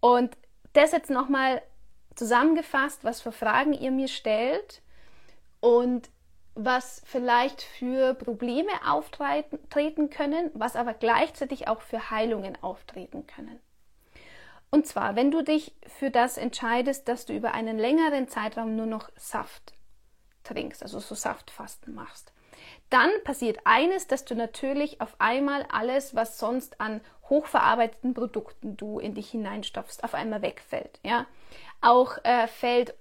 Und 0.00 0.36
das 0.72 0.92
jetzt 0.92 1.10
nochmal 1.10 1.62
zusammengefasst, 2.14 3.04
was 3.04 3.20
für 3.20 3.32
Fragen 3.32 3.72
ihr 3.72 3.90
mir 3.90 4.08
stellt 4.08 4.82
und 5.60 6.10
was 6.54 7.02
vielleicht 7.06 7.62
für 7.62 8.14
Probleme 8.14 8.70
auftreten 8.86 10.10
können, 10.10 10.50
was 10.54 10.76
aber 10.76 10.94
gleichzeitig 10.94 11.68
auch 11.68 11.80
für 11.80 12.10
Heilungen 12.10 12.62
auftreten 12.62 13.26
können. 13.26 13.60
Und 14.70 14.86
zwar, 14.86 15.16
wenn 15.16 15.30
du 15.30 15.42
dich 15.42 15.74
für 15.86 16.10
das 16.10 16.36
entscheidest, 16.36 17.08
dass 17.08 17.26
du 17.26 17.34
über 17.34 17.54
einen 17.54 17.78
längeren 17.78 18.28
Zeitraum 18.28 18.76
nur 18.76 18.86
noch 18.86 19.10
Saft 19.16 19.72
trinkst, 20.44 20.82
also 20.82 21.00
so 21.00 21.14
Saftfasten 21.14 21.94
machst, 21.94 22.32
dann 22.88 23.10
passiert 23.24 23.58
eines, 23.64 24.06
dass 24.06 24.24
du 24.24 24.34
natürlich 24.34 25.00
auf 25.00 25.14
einmal 25.18 25.66
alles, 25.70 26.14
was 26.14 26.38
sonst 26.38 26.80
an 26.80 27.00
hochverarbeiteten 27.28 28.14
Produkten 28.14 28.76
du 28.76 28.98
in 28.98 29.14
dich 29.14 29.30
hineinstopfst, 29.30 30.02
auf 30.02 30.14
einmal 30.14 30.42
wegfällt. 30.42 30.98
Ja? 31.04 31.26
Auch 31.80 32.18
äh, 32.24 32.48
fällt 32.48 32.94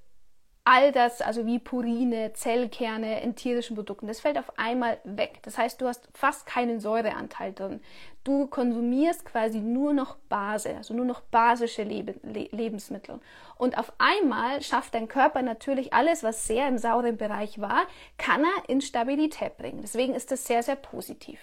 all 0.69 0.91
das, 0.91 1.21
also 1.21 1.47
wie 1.47 1.58
Purine, 1.58 2.32
Zellkerne 2.34 3.23
in 3.23 3.36
tierischen 3.36 3.75
Produkten, 3.75 4.05
das 4.05 4.19
fällt 4.19 4.38
auf 4.38 4.53
einmal 4.60 4.99
weg. 5.03 5.39
Das 5.41 5.58
heißt, 5.58 5.82
du 5.82 5.88
hast 5.88 6.08
fast 6.13 6.45
keinen 6.45 6.79
Säureanteil 6.79 7.53
drin. 7.53 7.82
Du 8.23 8.45
konsumierst 8.45 9.25
quasi 9.25 9.62
nur 9.62 9.93
noch 9.93 10.17
Base, 10.29 10.75
also 10.75 10.93
nur 10.93 11.05
noch 11.05 11.21
basische 11.21 11.82
Leb 11.82 12.19
Le 12.21 12.49
Lebensmittel. 12.51 13.19
Und 13.58 13.79
auf 13.79 13.91
einmal 13.97 14.62
schafft 14.62 14.93
dein 14.93 15.08
Körper 15.08 15.41
natürlich 15.41 15.91
alles, 15.91 16.21
was 16.21 16.45
sehr 16.45 16.67
im 16.67 16.77
sauren 16.77 17.17
Bereich 17.17 17.60
war, 17.60 17.88
kann 18.19 18.43
er 18.43 18.69
in 18.69 18.82
Stabilität 18.82 19.58
bringen. 19.58 19.79
Deswegen 19.82 20.13
ist 20.13 20.29
das 20.29 20.45
sehr, 20.45 20.62
sehr 20.62 20.75
positiv. 20.75 21.39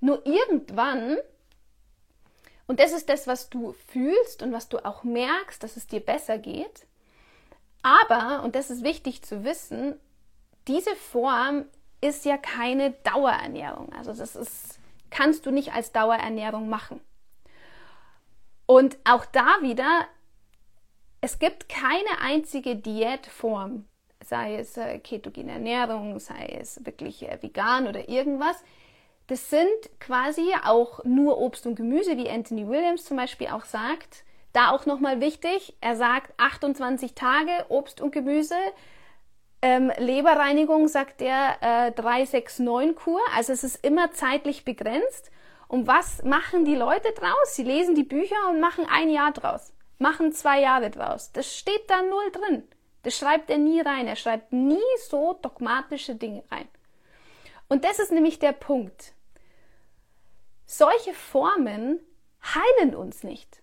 Nur 0.00 0.26
irgendwann 0.26 1.16
und 2.66 2.80
das 2.80 2.92
ist 2.92 3.08
das, 3.08 3.26
was 3.26 3.48
du 3.48 3.72
fühlst 3.88 4.42
und 4.42 4.52
was 4.52 4.68
du 4.68 4.84
auch 4.84 5.04
merkst, 5.04 5.62
dass 5.62 5.76
es 5.76 5.86
dir 5.86 6.00
besser 6.00 6.36
geht. 6.38 6.86
Aber, 7.82 8.42
und 8.44 8.54
das 8.54 8.70
ist 8.70 8.84
wichtig 8.84 9.22
zu 9.22 9.44
wissen, 9.44 9.98
diese 10.68 10.94
Form 10.94 11.64
ist 12.00 12.24
ja 12.24 12.36
keine 12.36 12.92
Dauerernährung. 13.04 13.92
Also 13.92 14.12
das 14.12 14.36
ist, 14.36 14.78
kannst 15.10 15.46
du 15.46 15.50
nicht 15.50 15.72
als 15.72 15.92
Dauerernährung 15.92 16.68
machen. 16.68 17.00
Und 18.66 18.96
auch 19.04 19.24
da 19.24 19.60
wieder, 19.60 20.06
es 21.20 21.38
gibt 21.38 21.68
keine 21.68 22.20
einzige 22.20 22.76
Diätform, 22.76 23.86
sei 24.24 24.56
es 24.56 24.76
äh, 24.76 24.98
ketogene 24.98 25.52
Ernährung, 25.52 26.18
sei 26.18 26.56
es 26.60 26.84
wirklich 26.84 27.28
äh, 27.28 27.42
vegan 27.42 27.86
oder 27.86 28.08
irgendwas. 28.08 28.62
Das 29.26 29.50
sind 29.50 29.68
quasi 30.00 30.52
auch 30.64 31.04
nur 31.04 31.38
Obst 31.38 31.66
und 31.66 31.76
Gemüse, 31.76 32.16
wie 32.16 32.28
Anthony 32.28 32.68
Williams 32.68 33.04
zum 33.04 33.16
Beispiel 33.16 33.48
auch 33.48 33.64
sagt. 33.64 34.24
Da 34.52 34.70
auch 34.70 34.86
nochmal 34.86 35.20
wichtig, 35.20 35.76
er 35.80 35.96
sagt 35.96 36.32
28 36.38 37.14
Tage 37.14 37.52
Obst 37.68 38.00
und 38.00 38.12
Gemüse. 38.12 38.56
Ähm, 39.62 39.92
Leberreinigung 39.96 40.88
sagt 40.88 41.22
er 41.22 41.56
äh, 41.60 41.92
369 41.92 42.96
Kur, 42.96 43.20
also 43.34 43.52
es 43.52 43.64
ist 43.64 43.84
immer 43.84 44.12
zeitlich 44.12 44.64
begrenzt. 44.64 45.30
Und 45.68 45.86
was 45.86 46.22
machen 46.22 46.66
die 46.66 46.74
Leute 46.74 47.12
draus? 47.12 47.54
Sie 47.54 47.62
lesen 47.62 47.94
die 47.94 48.02
Bücher 48.02 48.36
und 48.50 48.60
machen 48.60 48.86
ein 48.90 49.08
Jahr 49.08 49.32
draus, 49.32 49.72
machen 49.98 50.32
zwei 50.32 50.60
Jahre 50.60 50.90
draus. 50.90 51.32
Das 51.32 51.56
steht 51.56 51.88
da 51.88 52.02
null 52.02 52.30
drin. 52.32 52.64
Das 53.04 53.16
schreibt 53.16 53.50
er 53.50 53.58
nie 53.58 53.80
rein. 53.80 54.06
Er 54.06 54.16
schreibt 54.16 54.52
nie 54.52 54.78
so 55.08 55.38
dogmatische 55.40 56.14
Dinge 56.14 56.44
rein. 56.50 56.68
Und 57.68 57.84
das 57.84 57.98
ist 57.98 58.12
nämlich 58.12 58.38
der 58.38 58.52
Punkt. 58.52 59.14
Solche 60.66 61.14
Formen 61.14 62.00
heilen 62.42 62.94
uns 62.94 63.22
nicht. 63.22 63.61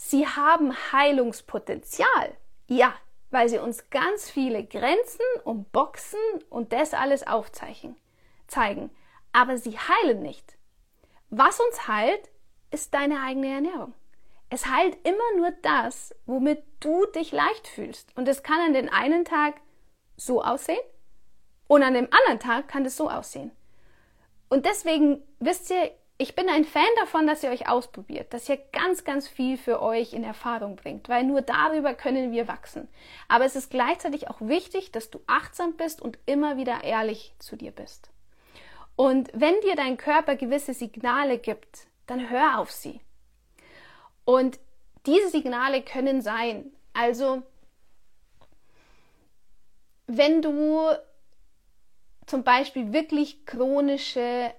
Sie 0.00 0.26
haben 0.26 0.72
Heilungspotenzial. 0.92 2.36
Ja, 2.68 2.94
weil 3.30 3.48
sie 3.48 3.58
uns 3.58 3.90
ganz 3.90 4.30
viele 4.30 4.64
Grenzen 4.64 5.24
und 5.44 5.72
Boxen 5.72 6.20
und 6.48 6.72
das 6.72 6.94
alles 6.94 7.26
aufzeichnen, 7.26 7.96
zeigen. 8.46 8.90
Aber 9.32 9.58
sie 9.58 9.76
heilen 9.76 10.22
nicht. 10.22 10.56
Was 11.30 11.60
uns 11.60 11.88
heilt, 11.88 12.30
ist 12.70 12.94
deine 12.94 13.20
eigene 13.20 13.52
Ernährung. 13.52 13.92
Es 14.50 14.66
heilt 14.66 14.96
immer 15.04 15.36
nur 15.36 15.50
das, 15.62 16.14
womit 16.26 16.62
du 16.80 17.04
dich 17.06 17.32
leicht 17.32 17.66
fühlst. 17.66 18.16
Und 18.16 18.28
es 18.28 18.42
kann 18.42 18.60
an 18.60 18.74
den 18.74 18.88
einen 18.88 19.24
Tag 19.24 19.60
so 20.16 20.42
aussehen 20.42 20.78
und 21.66 21.82
an 21.82 21.94
dem 21.94 22.08
anderen 22.10 22.38
Tag 22.38 22.68
kann 22.68 22.86
es 22.86 22.96
so 22.96 23.10
aussehen. 23.10 23.50
Und 24.48 24.64
deswegen 24.64 25.22
wisst 25.40 25.70
ihr, 25.70 25.90
ich 26.20 26.34
bin 26.34 26.48
ein 26.48 26.64
Fan 26.64 26.82
davon, 26.98 27.28
dass 27.28 27.44
ihr 27.44 27.50
euch 27.50 27.68
ausprobiert, 27.68 28.34
dass 28.34 28.48
ihr 28.48 28.58
ganz, 28.72 29.04
ganz 29.04 29.28
viel 29.28 29.56
für 29.56 29.80
euch 29.80 30.12
in 30.12 30.24
Erfahrung 30.24 30.74
bringt, 30.74 31.08
weil 31.08 31.22
nur 31.22 31.42
darüber 31.42 31.94
können 31.94 32.32
wir 32.32 32.48
wachsen. 32.48 32.88
Aber 33.28 33.44
es 33.44 33.54
ist 33.54 33.70
gleichzeitig 33.70 34.28
auch 34.28 34.40
wichtig, 34.40 34.90
dass 34.90 35.10
du 35.10 35.20
achtsam 35.28 35.76
bist 35.76 36.02
und 36.02 36.18
immer 36.26 36.56
wieder 36.56 36.82
ehrlich 36.82 37.34
zu 37.38 37.54
dir 37.54 37.70
bist. 37.70 38.10
Und 38.96 39.30
wenn 39.32 39.60
dir 39.60 39.76
dein 39.76 39.96
Körper 39.96 40.34
gewisse 40.34 40.74
Signale 40.74 41.38
gibt, 41.38 41.86
dann 42.08 42.28
hör 42.30 42.58
auf 42.58 42.72
sie. 42.72 43.00
Und 44.24 44.58
diese 45.06 45.28
Signale 45.28 45.82
können 45.82 46.20
sein, 46.20 46.72
also 46.94 47.44
wenn 50.08 50.42
du 50.42 50.80
zum 52.26 52.42
Beispiel 52.42 52.92
wirklich 52.92 53.46
chronische 53.46 54.52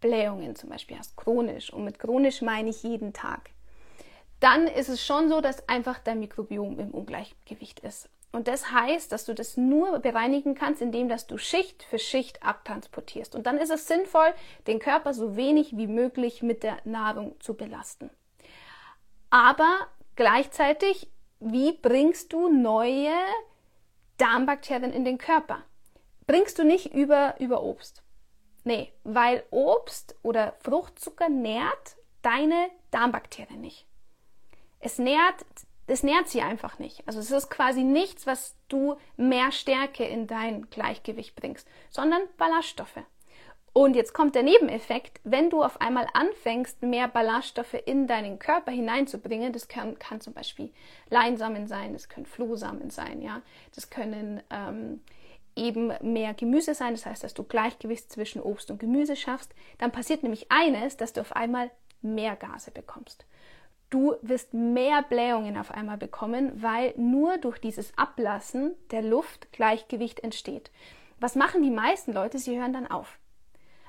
Blähungen 0.00 0.56
zum 0.56 0.70
Beispiel 0.70 0.98
hast, 0.98 1.16
chronisch, 1.16 1.72
und 1.72 1.84
mit 1.84 1.98
chronisch 1.98 2.42
meine 2.42 2.70
ich 2.70 2.82
jeden 2.82 3.12
Tag, 3.12 3.50
dann 4.40 4.66
ist 4.66 4.88
es 4.88 5.04
schon 5.04 5.28
so, 5.28 5.40
dass 5.40 5.68
einfach 5.68 5.98
dein 5.98 6.20
Mikrobiom 6.20 6.78
im 6.78 6.90
Ungleichgewicht 6.90 7.80
ist. 7.80 8.08
Und 8.32 8.46
das 8.46 8.70
heißt, 8.70 9.10
dass 9.10 9.24
du 9.24 9.34
das 9.34 9.56
nur 9.56 9.98
bereinigen 9.98 10.54
kannst, 10.54 10.80
indem 10.80 11.08
dass 11.08 11.26
du 11.26 11.36
Schicht 11.36 11.82
für 11.82 11.98
Schicht 11.98 12.42
abtransportierst. 12.44 13.34
Und 13.34 13.46
dann 13.46 13.58
ist 13.58 13.70
es 13.70 13.88
sinnvoll, 13.88 14.32
den 14.66 14.78
Körper 14.78 15.14
so 15.14 15.36
wenig 15.36 15.76
wie 15.76 15.88
möglich 15.88 16.42
mit 16.42 16.62
der 16.62 16.78
Nahrung 16.84 17.40
zu 17.40 17.54
belasten. 17.54 18.08
Aber 19.30 19.88
gleichzeitig, 20.14 21.08
wie 21.40 21.72
bringst 21.72 22.32
du 22.32 22.48
neue 22.48 23.14
Darmbakterien 24.16 24.92
in 24.92 25.04
den 25.04 25.18
Körper? 25.18 25.64
Bringst 26.26 26.58
du 26.58 26.64
nicht 26.64 26.94
über, 26.94 27.34
über 27.40 27.62
Obst. 27.64 27.99
Nee, 28.64 28.92
weil 29.04 29.44
Obst 29.50 30.16
oder 30.22 30.54
Fruchtzucker 30.60 31.28
nährt 31.28 31.96
deine 32.22 32.68
Darmbakterien 32.90 33.60
nicht. 33.60 33.86
Es 34.80 34.98
nährt, 34.98 35.44
es 35.86 36.02
nährt 36.02 36.28
sie 36.28 36.42
einfach 36.42 36.78
nicht. 36.78 37.02
Also 37.06 37.20
es 37.20 37.30
ist 37.30 37.50
quasi 37.50 37.82
nichts, 37.82 38.26
was 38.26 38.56
du 38.68 38.96
mehr 39.16 39.52
Stärke 39.52 40.04
in 40.04 40.26
dein 40.26 40.68
Gleichgewicht 40.70 41.34
bringst, 41.34 41.68
sondern 41.90 42.22
Ballaststoffe. 42.36 43.02
Und 43.72 43.94
jetzt 43.94 44.14
kommt 44.14 44.34
der 44.34 44.42
Nebeneffekt, 44.42 45.20
wenn 45.22 45.48
du 45.48 45.62
auf 45.62 45.80
einmal 45.80 46.08
anfängst, 46.12 46.82
mehr 46.82 47.06
Ballaststoffe 47.06 47.76
in 47.86 48.08
deinen 48.08 48.40
Körper 48.40 48.72
hineinzubringen, 48.72 49.52
das 49.52 49.68
kann, 49.68 49.96
kann 49.98 50.20
zum 50.20 50.32
Beispiel 50.32 50.72
Leinsamen 51.08 51.68
sein, 51.68 51.92
das 51.92 52.08
können 52.08 52.26
Flohsamen 52.26 52.90
sein, 52.90 53.22
ja, 53.22 53.42
das 53.74 53.88
können 53.88 54.42
ähm, 54.50 55.00
eben 55.56 55.92
mehr 56.02 56.34
Gemüse 56.34 56.74
sein, 56.74 56.94
das 56.94 57.06
heißt, 57.06 57.24
dass 57.24 57.34
du 57.34 57.42
Gleichgewicht 57.42 58.10
zwischen 58.10 58.40
Obst 58.42 58.70
und 58.70 58.78
Gemüse 58.80 59.16
schaffst, 59.16 59.54
dann 59.78 59.92
passiert 59.92 60.22
nämlich 60.22 60.50
eines, 60.50 60.96
dass 60.96 61.12
du 61.12 61.20
auf 61.20 61.34
einmal 61.36 61.70
mehr 62.02 62.36
Gase 62.36 62.70
bekommst. 62.70 63.26
du 63.90 64.14
wirst 64.22 64.54
mehr 64.54 65.02
Blähungen 65.02 65.58
auf 65.58 65.72
einmal 65.72 65.98
bekommen, 65.98 66.62
weil 66.62 66.94
nur 66.96 67.38
durch 67.38 67.58
dieses 67.58 67.92
Ablassen 67.98 68.74
der 68.90 69.02
Luft 69.02 69.52
Gleichgewicht 69.52 70.20
entsteht. 70.20 70.70
Was 71.18 71.34
machen 71.34 71.62
die 71.62 71.70
meisten 71.70 72.12
Leute? 72.12 72.38
Sie 72.38 72.58
hören 72.58 72.72
dann 72.72 72.86
auf. 72.86 73.18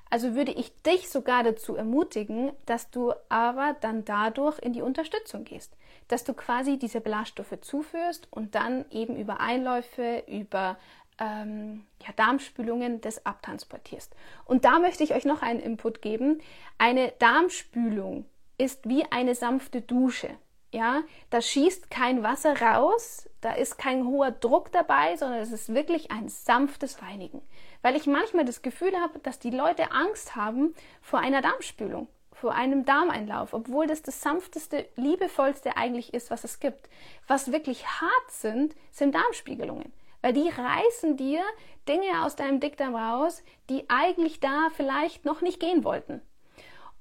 Also 0.10 0.36
würde 0.36 0.52
ich 0.52 0.76
dich 0.82 1.10
sogar 1.10 1.44
dazu 1.44 1.76
ermutigen, 1.78 2.52
dass 2.66 2.92
du 2.92 3.14
aber 3.30 3.78
dann 3.80 4.04
dadurch 4.04 4.60
in 4.60 4.74
die 4.74 4.82
Unterstützung 4.82 5.46
gehst, 5.46 5.78
dass 6.10 6.26
du 6.26 6.34
quasi 6.34 6.78
diese 6.78 7.00
Ballaststoffe 7.00 7.62
zuführst 7.62 8.28
und 8.30 8.54
dann 8.56 8.84
eben 8.92 9.16
über 9.16 9.40
Einläufe, 9.40 10.24
über 10.28 10.78
ähm, 11.20 11.86
ja, 12.06 12.14
Darmspülungen 12.16 13.02
das 13.02 13.26
abtransportierst. 13.26 14.16
Und 14.46 14.66
da 14.66 14.80
möchte 14.80 15.04
ich 15.04 15.14
euch 15.14 15.26
noch 15.26 15.42
einen 15.42 15.60
Input 15.60 16.02
geben. 16.02 16.42
Eine 16.78 17.14
Darmspülung 17.20 18.26
ist 18.58 18.88
wie 18.88 19.06
eine 19.12 19.36
sanfte 19.36 19.82
Dusche. 19.82 20.30
Ja, 20.74 21.02
da 21.30 21.42
schießt 21.42 21.92
kein 21.92 22.24
Wasser 22.24 22.62
raus, 22.62 23.30
da 23.42 23.52
ist 23.54 23.78
kein 23.78 24.06
hoher 24.06 24.32
Druck 24.32 24.72
dabei, 24.72 25.18
sondern 25.18 25.40
es 25.40 25.52
ist 25.52 25.74
wirklich 25.74 26.12
ein 26.12 26.30
sanftes 26.30 27.02
Reinigen. 27.02 27.42
Weil 27.82 27.98
ich 27.98 28.08
manchmal 28.08 28.46
das 28.46 28.62
Gefühl 28.62 28.96
habe, 28.96 29.20
dass 29.20 29.40
die 29.40 29.50
Leute 29.50 29.92
Angst 29.92 30.36
haben 30.38 30.74
vor 31.02 31.20
einer 31.20 31.42
Darmspülung, 31.42 32.08
vor 32.32 32.54
einem 32.54 32.86
Darmeinlauf, 32.86 33.54
obwohl 33.54 33.86
das 33.86 34.02
das 34.02 34.22
sanfteste, 34.22 34.88
liebevollste 34.96 35.76
eigentlich 35.76 36.14
ist, 36.14 36.32
was 36.32 36.46
es 36.46 36.62
gibt. 36.62 36.88
Was 37.28 37.52
wirklich 37.52 37.86
hart 37.86 38.32
sind, 38.32 38.74
sind 38.92 39.14
Darmspiegelungen. 39.14 39.92
Weil 40.22 40.34
die 40.34 40.50
reißen 40.50 41.18
dir 41.18 41.42
Dinge 41.88 42.24
aus 42.24 42.36
deinem 42.36 42.60
Dickdarm 42.60 42.96
raus, 42.96 43.44
die 43.70 43.90
eigentlich 43.90 44.40
da 44.40 44.70
vielleicht 44.76 45.26
noch 45.26 45.42
nicht 45.42 45.60
gehen 45.60 45.84
wollten. 45.84 46.22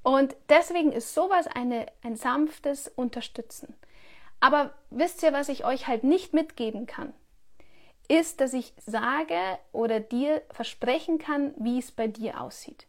Und 0.02 0.34
deswegen 0.48 0.92
ist 0.92 1.14
sowas 1.14 1.46
eine, 1.46 1.86
ein 2.02 2.16
sanftes 2.16 2.88
Unterstützen. 2.88 3.74
Aber 4.40 4.72
wisst 4.88 5.22
ihr, 5.22 5.32
was 5.32 5.50
ich 5.50 5.64
euch 5.64 5.86
halt 5.86 6.04
nicht 6.04 6.32
mitgeben 6.32 6.86
kann? 6.86 7.12
Ist, 8.08 8.40
dass 8.40 8.54
ich 8.54 8.72
sage 8.78 9.38
oder 9.72 10.00
dir 10.00 10.42
versprechen 10.50 11.18
kann, 11.18 11.54
wie 11.58 11.78
es 11.78 11.92
bei 11.92 12.08
dir 12.08 12.40
aussieht. 12.40 12.86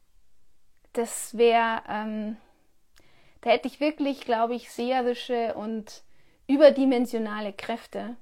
Das 0.93 1.37
wäre, 1.37 1.83
ähm, 1.87 2.37
da 3.41 3.51
hätte 3.51 3.67
ich 3.67 3.79
wirklich, 3.79 4.21
glaube 4.21 4.55
ich, 4.55 4.71
seherische 4.71 5.53
und 5.55 6.03
überdimensionale 6.47 7.53
Kräfte. 7.53 8.15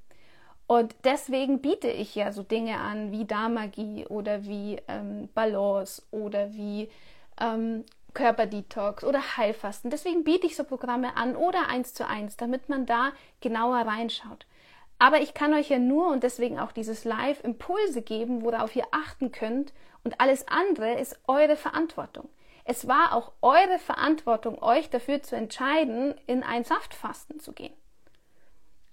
Und 0.70 0.94
deswegen 1.04 1.62
biete 1.62 1.88
ich 1.88 2.14
ja 2.14 2.32
so 2.32 2.44
Dinge 2.44 2.78
an 2.78 3.12
wie 3.12 3.26
Darmagie 3.26 4.06
oder 4.06 4.44
wie 4.44 4.80
ähm, 4.88 5.28
Balance 5.34 6.04
oder 6.12 6.54
wie 6.54 6.92
ähm, 7.42 7.86
Körperdetox 8.14 9.04
oder 9.04 9.36
Heilfasten. 9.36 9.90
Deswegen 9.90 10.24
biete 10.24 10.46
ich 10.46 10.56
so 10.56 10.64
Programme 10.64 11.18
an 11.18 11.36
oder 11.36 11.70
eins 11.70 11.96
zu 11.96 12.06
eins, 12.06 12.38
damit 12.38 12.70
man 12.70 12.86
da 12.86 13.14
genauer 13.42 13.80
reinschaut. 13.80 14.46
Aber 15.00 15.20
ich 15.22 15.34
kann 15.34 15.56
euch 15.56 15.72
ja 15.72 15.80
nur 15.80 16.12
und 16.12 16.22
deswegen 16.22 16.60
auch 16.60 16.72
dieses 16.72 17.04
Live 17.04 17.44
Impulse 17.44 18.04
geben, 18.04 18.44
worauf 18.44 18.76
ihr 18.76 18.86
achten 18.92 19.32
könnt 19.32 19.74
und 20.04 20.22
alles 20.22 20.48
andere 20.50 21.00
ist 21.00 21.20
eure 21.28 21.56
Verantwortung. 21.56 22.30
Es 22.64 22.88
war 22.88 23.16
auch 23.16 23.32
eure 23.42 23.80
Verantwortung, 23.80 24.62
euch 24.62 24.92
dafür 24.92 25.24
zu 25.24 25.36
entscheiden, 25.36 26.14
in 26.28 26.44
ein 26.44 26.64
Saftfasten 26.64 27.40
zu 27.40 27.54
gehen. 27.54 27.74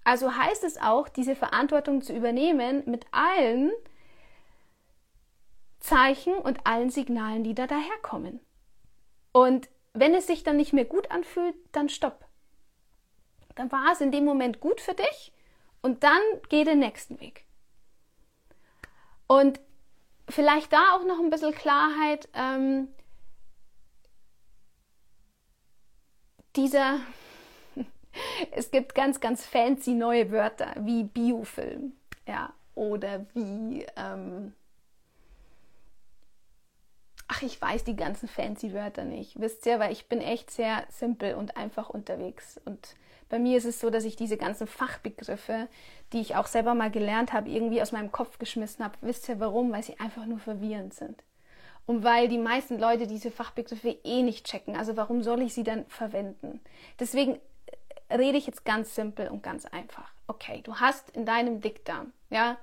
Also 0.07 0.33
heißt 0.33 0.63
es 0.63 0.77
auch, 0.77 1.09
diese 1.09 1.35
Verantwortung 1.35 2.01
zu 2.01 2.15
übernehmen 2.15 2.81
mit 2.85 3.05
allen 3.11 3.73
Zeichen 5.81 6.33
und 6.33 6.65
allen 6.65 6.89
Signalen, 6.89 7.43
die 7.43 7.53
da 7.53 7.67
daherkommen. 7.67 8.39
Und 9.33 9.67
wenn 9.91 10.15
es 10.15 10.25
sich 10.25 10.45
dann 10.45 10.55
nicht 10.55 10.71
mehr 10.71 10.85
gut 10.85 11.11
anfühlt, 11.11 11.55
dann 11.73 11.89
stopp. 11.89 12.23
Dann 13.55 13.69
war 13.69 13.91
es 13.91 13.99
in 13.99 14.13
dem 14.13 14.23
Moment 14.23 14.61
gut 14.61 14.79
für 14.79 14.93
dich 14.93 15.33
und 15.81 16.05
dann 16.05 16.21
geh 16.47 16.63
den 16.63 16.79
nächsten 16.79 17.19
Weg. 17.19 17.43
Und 19.27 19.59
vielleicht 20.29 20.71
da 20.71 20.95
auch 20.95 21.03
noch 21.03 21.19
ein 21.19 21.29
bisschen 21.29 21.53
Klarheit. 21.53 22.29
Ähm, 22.31 22.87
dieser, 26.55 27.01
es 28.51 28.71
gibt 28.71 28.95
ganz, 28.95 29.19
ganz 29.19 29.45
fancy 29.45 29.91
neue 29.91 30.31
Wörter 30.31 30.73
wie 30.79 31.03
Biofilm, 31.03 31.93
ja, 32.27 32.53
oder 32.75 33.25
wie 33.33 33.85
ähm, 33.95 34.53
ach, 37.27 37.41
ich 37.41 37.61
weiß 37.61 37.83
die 37.83 37.95
ganzen 37.95 38.27
fancy 38.27 38.73
Wörter 38.73 39.03
nicht. 39.03 39.39
Wisst 39.39 39.65
ihr, 39.65 39.79
weil 39.79 39.91
ich 39.91 40.07
bin 40.07 40.21
echt 40.21 40.51
sehr 40.51 40.83
simpel 40.89 41.35
und 41.35 41.57
einfach 41.57 41.89
unterwegs. 41.89 42.59
Und 42.65 42.95
bei 43.29 43.39
mir 43.39 43.57
ist 43.57 43.65
es 43.65 43.79
so, 43.79 43.89
dass 43.89 44.05
ich 44.05 44.15
diese 44.15 44.37
ganzen 44.37 44.67
Fachbegriffe, 44.67 45.67
die 46.13 46.21
ich 46.21 46.35
auch 46.35 46.47
selber 46.47 46.73
mal 46.73 46.91
gelernt 46.91 47.33
habe, 47.33 47.49
irgendwie 47.49 47.81
aus 47.81 47.91
meinem 47.91 48.11
Kopf 48.11 48.39
geschmissen 48.39 48.83
habe. 48.83 48.95
Wisst 49.01 49.27
ihr 49.29 49.39
warum? 49.39 49.71
Weil 49.71 49.83
sie 49.83 49.99
einfach 49.99 50.25
nur 50.25 50.39
verwirrend 50.39 50.93
sind. 50.93 51.23
Und 51.85 52.03
weil 52.03 52.27
die 52.27 52.37
meisten 52.37 52.79
Leute 52.79 53.07
diese 53.07 53.31
Fachbegriffe 53.31 53.97
eh 54.03 54.21
nicht 54.21 54.45
checken. 54.45 54.75
Also 54.75 54.97
warum 54.97 55.23
soll 55.23 55.41
ich 55.41 55.53
sie 55.53 55.63
dann 55.63 55.85
verwenden? 55.87 56.59
Deswegen 56.99 57.39
rede 58.09 58.37
ich 58.37 58.47
jetzt 58.47 58.65
ganz 58.65 58.95
simpel 58.95 59.27
und 59.27 59.43
ganz 59.43 59.65
einfach. 59.65 60.09
Okay, 60.27 60.61
du 60.63 60.75
hast 60.75 61.09
in 61.11 61.25
deinem 61.25 61.61
Dickdarm, 61.61 62.11
ja, 62.29 62.57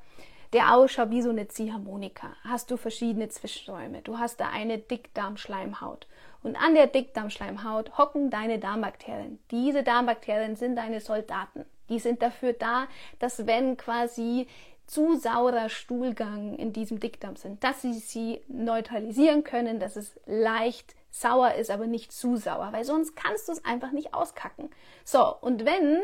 der 0.52 0.74
ausschaut 0.74 1.10
wie 1.10 1.22
so 1.22 1.30
eine 1.30 1.48
Ziehharmonika. 1.48 2.36
Hast 2.44 2.70
du 2.70 2.76
verschiedene 2.76 3.28
Zwischenräume. 3.28 4.02
Du 4.02 4.18
hast 4.18 4.38
da 4.38 4.50
eine 4.50 4.78
Dickdarmschleimhaut. 4.78 6.06
Und 6.44 6.56
an 6.56 6.74
der 6.74 6.86
Dickdarmschleimhaut 6.86 7.98
hocken 7.98 8.30
deine 8.30 8.60
Darmbakterien. 8.60 9.40
Diese 9.50 9.82
Darmbakterien 9.82 10.54
sind 10.54 10.76
deine 10.76 11.00
Soldaten. 11.00 11.64
Die 11.88 11.98
sind 11.98 12.22
dafür 12.22 12.52
da, 12.52 12.86
dass 13.18 13.46
wenn 13.46 13.76
quasi 13.76 14.46
zu 14.86 15.16
saurer 15.16 15.68
Stuhlgang 15.70 16.54
in 16.54 16.72
diesem 16.72 17.00
Dickdarm 17.00 17.36
sind, 17.36 17.64
dass 17.64 17.82
sie 17.82 17.94
sie 17.94 18.40
neutralisieren 18.48 19.42
können, 19.42 19.80
dass 19.80 19.96
es 19.96 20.14
leicht 20.26 20.94
sauer 21.14 21.54
ist, 21.54 21.70
aber 21.70 21.86
nicht 21.86 22.12
zu 22.12 22.36
sauer, 22.36 22.68
weil 22.72 22.84
sonst 22.84 23.14
kannst 23.16 23.48
du 23.48 23.52
es 23.52 23.64
einfach 23.64 23.92
nicht 23.92 24.14
auskacken. 24.14 24.70
So, 25.04 25.36
und 25.40 25.64
wenn 25.64 26.02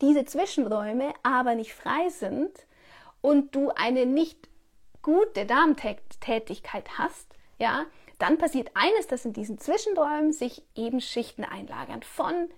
diese 0.00 0.24
Zwischenräume 0.24 1.12
aber 1.22 1.54
nicht 1.54 1.74
frei 1.74 2.08
sind, 2.08 2.50
und 3.22 3.54
du 3.54 3.70
eine 3.70 4.04
nicht 4.04 4.50
gute 5.00 5.46
Darmtätigkeit 5.46 6.98
hast, 6.98 7.26
ja, 7.58 7.86
dann 8.18 8.36
passiert 8.36 8.70
eines, 8.74 9.06
dass 9.06 9.24
in 9.24 9.32
diesen 9.32 9.58
Zwischenräumen 9.58 10.32
sich 10.32 10.62
eben 10.74 11.00
Schichten 11.00 11.44
einlagern 11.44 12.02
von 12.02 12.50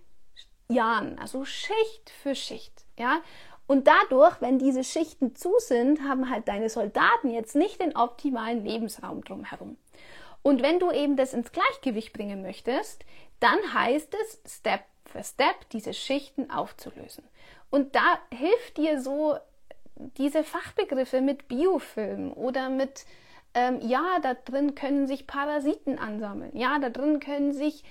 Jahren, 0.69 1.19
also 1.19 1.45
Schicht 1.45 2.11
für 2.11 2.35
Schicht, 2.35 2.85
ja. 2.99 3.21
Und 3.67 3.87
dadurch, 3.87 4.43
wenn 4.43 4.59
diese 4.59 4.85
Schichten 4.85 5.37
zu 5.37 5.55
sind, 5.59 6.03
haben 6.03 6.29
halt 6.29 6.49
deine 6.49 6.69
Soldaten 6.69 7.31
jetzt 7.31 7.55
nicht 7.57 7.81
den 7.81 7.97
optimalen 7.97 8.63
Lebensraum 8.63 9.25
drumherum. 9.25 9.79
Und 10.45 10.63
wenn 10.63 10.79
du 10.79 10.93
eben 10.93 11.17
das 11.17 11.33
ins 11.33 11.53
Gleichgewicht 11.53 12.13
bringen 12.13 12.43
möchtest, 12.43 13.05
dann 13.41 13.59
heißt 13.73 14.15
es 14.15 14.59
Step 14.59 14.83
für 15.07 15.25
Step 15.25 15.69
diese 15.73 15.95
Schichten 15.95 16.51
aufzulösen. 16.51 17.25
Und 17.71 17.97
da 17.97 18.19
hilft 18.31 18.77
dir 18.77 19.01
so 19.01 19.39
diese 19.97 20.45
Fachbegriffe 20.45 21.23
mit 21.23 21.49
Biofilm 21.49 22.31
oder 22.35 22.69
mit, 22.69 23.07
ähm, 23.55 23.81
ja, 23.81 24.19
da 24.23 24.35
drin 24.35 24.75
können 24.75 25.07
sich 25.07 25.27
Parasiten 25.27 25.99
ansammeln, 25.99 26.55
ja, 26.55 26.79
da 26.79 26.91
drin 26.91 27.21
können 27.21 27.55
sich 27.55 27.83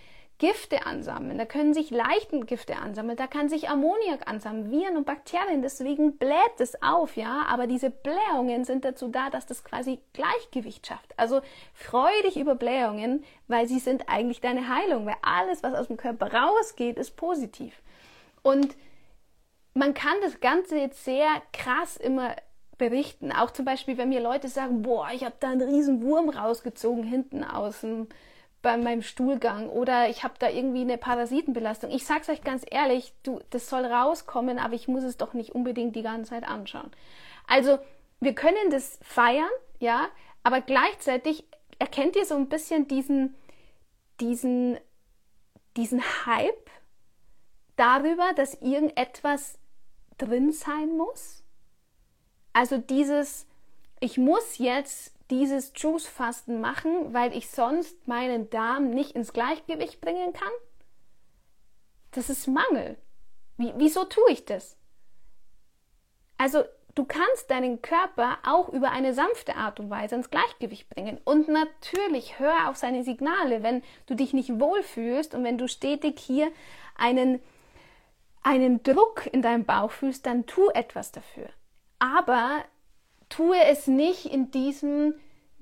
Gifte 0.44 0.86
ansammeln, 0.86 1.38
da 1.38 1.46
können 1.46 1.74
sich 1.74 1.90
leichten 1.90 2.46
Gifte 2.46 2.76
ansammeln, 2.76 3.16
da 3.16 3.28
kann 3.28 3.48
sich 3.48 3.70
Ammoniak 3.70 4.28
ansammeln, 4.28 4.72
Viren 4.72 4.98
und 4.98 5.06
Bakterien, 5.06 5.62
deswegen 5.62 6.18
bläht 6.18 6.60
es 6.60 6.84
auf, 6.84 7.16
ja, 7.16 7.46
aber 7.48 7.66
diese 7.66 7.90
Blähungen 7.90 8.66
sind 8.66 8.84
dazu 8.84 9.08
da, 9.08 9.30
dass 9.30 9.46
das 9.46 9.64
quasi 9.64 10.02
Gleichgewicht 10.12 10.86
schafft. 10.86 11.18
Also 11.18 11.40
freu 11.74 12.12
dich 12.26 12.36
über 12.36 12.56
Blähungen, 12.56 13.24
weil 13.48 13.70
sie 13.70 13.80
sind 13.80 14.10
eigentlich 14.10 14.42
deine 14.42 14.68
Heilung, 14.68 15.06
weil 15.06 15.16
alles, 15.22 15.64
was 15.64 15.76
aus 15.76 15.88
dem 15.88 15.96
Körper 15.96 16.34
rausgeht, 16.34 16.98
ist 16.98 17.16
positiv. 17.16 17.82
Und 18.42 18.76
man 19.74 19.94
kann 19.94 20.16
das 20.24 20.42
Ganze 20.42 20.78
jetzt 20.78 21.06
sehr 21.06 21.30
krass 21.54 21.96
immer 21.96 22.36
berichten. 22.78 23.32
Auch 23.32 23.52
zum 23.52 23.64
Beispiel, 23.64 23.98
wenn 23.98 24.10
mir 24.10 24.20
Leute 24.20 24.50
sagen, 24.50 24.82
boah, 24.82 25.08
ich 25.14 25.24
habe 25.24 25.36
da 25.40 25.52
einen 25.52 25.62
riesen 25.62 26.02
Wurm 26.02 26.28
rausgezogen 26.28 27.06
hinten 27.06 27.46
außen 27.46 28.10
bei 28.64 28.78
meinem 28.78 29.04
Stuhlgang 29.04 29.70
oder 29.70 30.10
ich 30.10 30.24
habe 30.24 30.36
da 30.40 30.50
irgendwie 30.50 30.82
eine 30.82 30.98
Parasitenbelastung. 30.98 31.92
Ich 31.92 32.06
sag's 32.06 32.30
euch 32.30 32.42
ganz 32.42 32.66
ehrlich, 32.72 33.14
du, 33.22 33.42
das 33.52 33.70
soll 33.70 33.86
rauskommen, 33.86 34.58
aber 34.58 34.74
ich 34.74 34.88
muss 34.88 35.04
es 35.04 35.18
doch 35.18 35.34
nicht 35.34 35.52
unbedingt 35.52 35.96
die 35.96 36.02
ganze 36.02 36.32
Zeit 36.32 36.48
anschauen. 36.48 36.90
Also, 37.46 37.78
wir 38.22 38.34
können 38.34 38.72
das 38.72 38.98
feiern, 39.02 39.50
ja, 39.80 40.08
aber 40.44 40.62
gleichzeitig 40.62 41.44
erkennt 41.78 42.16
ihr 42.16 42.26
so 42.26 42.36
ein 42.36 42.48
bisschen 42.48 42.88
diesen, 42.88 43.36
diesen, 44.22 44.78
diesen 45.76 46.02
Hype 46.26 46.70
darüber, 47.76 48.32
dass 48.34 48.56
irgendetwas 48.56 49.60
drin 50.18 50.54
sein 50.54 50.96
muss. 50.96 51.44
Also 52.54 52.78
dieses, 52.78 53.46
ich 54.00 54.18
muss 54.18 54.58
jetzt 54.58 55.14
dieses 55.40 55.74
Juice-Fasten 55.76 56.62
machen, 56.62 57.14
weil 57.14 57.36
ich 57.36 57.50
sonst 57.50 58.08
meinen 58.08 58.50
Darm 58.52 58.92
nicht 58.92 59.12
ins 59.12 59.34
Gleichgewicht 59.34 60.00
bringen 60.00 60.32
kann. 60.32 60.52
Das 62.12 62.30
ist 62.30 62.48
Mangel. 62.48 62.98
Wie, 63.58 63.74
wieso 63.78 64.04
tue 64.04 64.32
ich 64.32 64.46
das? 64.46 64.78
Also 66.38 66.64
du 66.94 67.06
kannst 67.06 67.50
deinen 67.50 67.82
Körper 67.82 68.38
auch 68.46 68.70
über 68.70 68.92
eine 68.92 69.16
sanfte 69.16 69.56
Art 69.56 69.80
und 69.80 69.90
Weise 69.90 70.16
ins 70.16 70.30
Gleichgewicht 70.30 70.88
bringen. 70.90 71.20
Und 71.24 71.48
natürlich 71.48 72.38
hör 72.38 72.70
auf 72.70 72.78
seine 72.78 73.04
Signale, 73.04 73.64
wenn 73.64 73.82
du 74.06 74.16
dich 74.16 74.34
nicht 74.34 74.60
wohlfühlst 74.60 75.34
und 75.34 75.44
wenn 75.44 75.58
du 75.58 75.68
stetig 75.68 76.20
hier 76.20 76.52
einen, 76.96 77.42
einen 78.44 78.84
Druck 78.84 79.26
in 79.32 79.42
deinem 79.42 79.66
Bauch 79.66 79.92
fühlst, 79.92 80.28
dann 80.28 80.46
tu 80.46 80.70
etwas 80.70 81.12
dafür. 81.12 81.50
Aber 81.98 82.64
tue 83.30 83.58
es 83.66 83.88
nicht 83.88 84.26
in 84.26 84.52
diesem, 84.52 85.16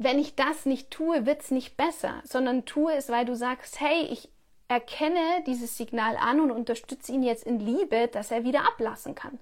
wenn 0.04 0.20
ich 0.20 0.36
das 0.36 0.66
nicht 0.66 0.92
tue, 0.92 1.26
wird 1.26 1.42
es 1.42 1.52
nicht 1.52 1.78
besser, 1.78 2.22
sondern 2.24 2.66
tue 2.66 2.94
es, 2.94 3.10
weil 3.10 3.26
du 3.26 3.36
sagst, 3.36 3.80
hey, 3.80 4.04
ich 4.10 4.30
erkenne 4.68 5.44
dieses 5.46 5.78
Signal 5.78 6.16
an 6.16 6.40
und 6.40 6.52
unterstütze 6.52 7.12
ihn 7.12 7.24
jetzt 7.24 7.44
in 7.44 7.60
Liebe, 7.60 8.08
dass 8.08 8.32
er 8.32 8.44
wieder 8.44 8.68
ablassen 8.68 9.16
kann. 9.16 9.38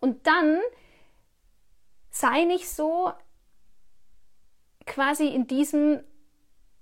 Und 0.00 0.26
dann 0.26 0.58
sei 2.10 2.44
nicht 2.44 2.68
so 2.68 3.12
quasi 4.86 5.28
in 5.28 5.46
diesem 5.46 6.02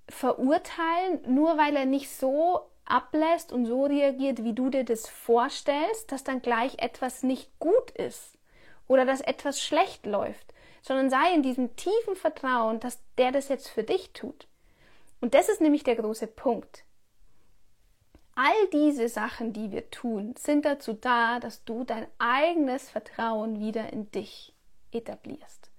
Verurteilen, 0.08 1.20
nur 1.26 1.56
weil 1.58 1.76
er 1.76 1.84
nicht 1.84 2.10
so 2.10 2.70
ablässt 2.84 3.52
und 3.52 3.66
so 3.66 3.84
reagiert, 3.84 4.42
wie 4.42 4.54
du 4.54 4.70
dir 4.70 4.84
das 4.84 5.06
vorstellst, 5.08 6.10
dass 6.10 6.24
dann 6.24 6.42
gleich 6.42 6.78
etwas 6.78 7.22
nicht 7.22 7.50
gut 7.60 7.90
ist 7.92 8.36
oder 8.88 9.04
dass 9.04 9.20
etwas 9.20 9.60
schlecht 9.60 10.06
läuft, 10.06 10.52
sondern 10.82 11.10
sei 11.10 11.34
in 11.34 11.42
diesem 11.42 11.76
tiefen 11.76 12.16
Vertrauen, 12.16 12.80
dass 12.80 12.98
der 13.18 13.32
das 13.32 13.48
jetzt 13.48 13.68
für 13.68 13.82
dich 13.82 14.12
tut. 14.12 14.46
Und 15.20 15.34
das 15.34 15.48
ist 15.48 15.60
nämlich 15.60 15.84
der 15.84 15.96
große 15.96 16.26
Punkt. 16.26 16.84
All 18.34 18.68
diese 18.72 19.08
Sachen, 19.08 19.52
die 19.52 19.70
wir 19.70 19.90
tun, 19.90 20.34
sind 20.38 20.64
dazu 20.64 20.94
da, 20.94 21.40
dass 21.40 21.64
du 21.64 21.84
dein 21.84 22.06
eigenes 22.18 22.88
Vertrauen 22.88 23.60
wieder 23.60 23.92
in 23.92 24.10
dich 24.12 24.54
etablierst. 24.92 25.70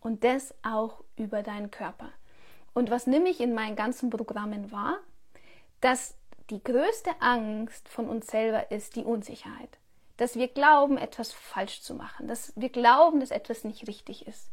Und 0.00 0.24
das 0.24 0.54
auch 0.62 1.04
über 1.16 1.42
deinen 1.42 1.70
Körper. 1.70 2.10
Und 2.74 2.90
was 2.90 3.06
nämlich 3.06 3.40
in 3.40 3.54
meinen 3.54 3.76
ganzen 3.76 4.10
Programmen 4.10 4.72
war, 4.72 4.98
dass 5.80 6.16
die 6.50 6.62
größte 6.62 7.10
Angst 7.20 7.88
von 7.88 8.08
uns 8.08 8.26
selber 8.26 8.70
ist 8.70 8.96
die 8.96 9.04
Unsicherheit. 9.04 9.78
Dass 10.16 10.36
wir 10.36 10.48
glauben, 10.48 10.98
etwas 10.98 11.32
falsch 11.32 11.82
zu 11.82 11.94
machen. 11.94 12.28
Dass 12.28 12.52
wir 12.56 12.68
glauben, 12.68 13.20
dass 13.20 13.30
etwas 13.30 13.64
nicht 13.64 13.86
richtig 13.88 14.26
ist. 14.26 14.50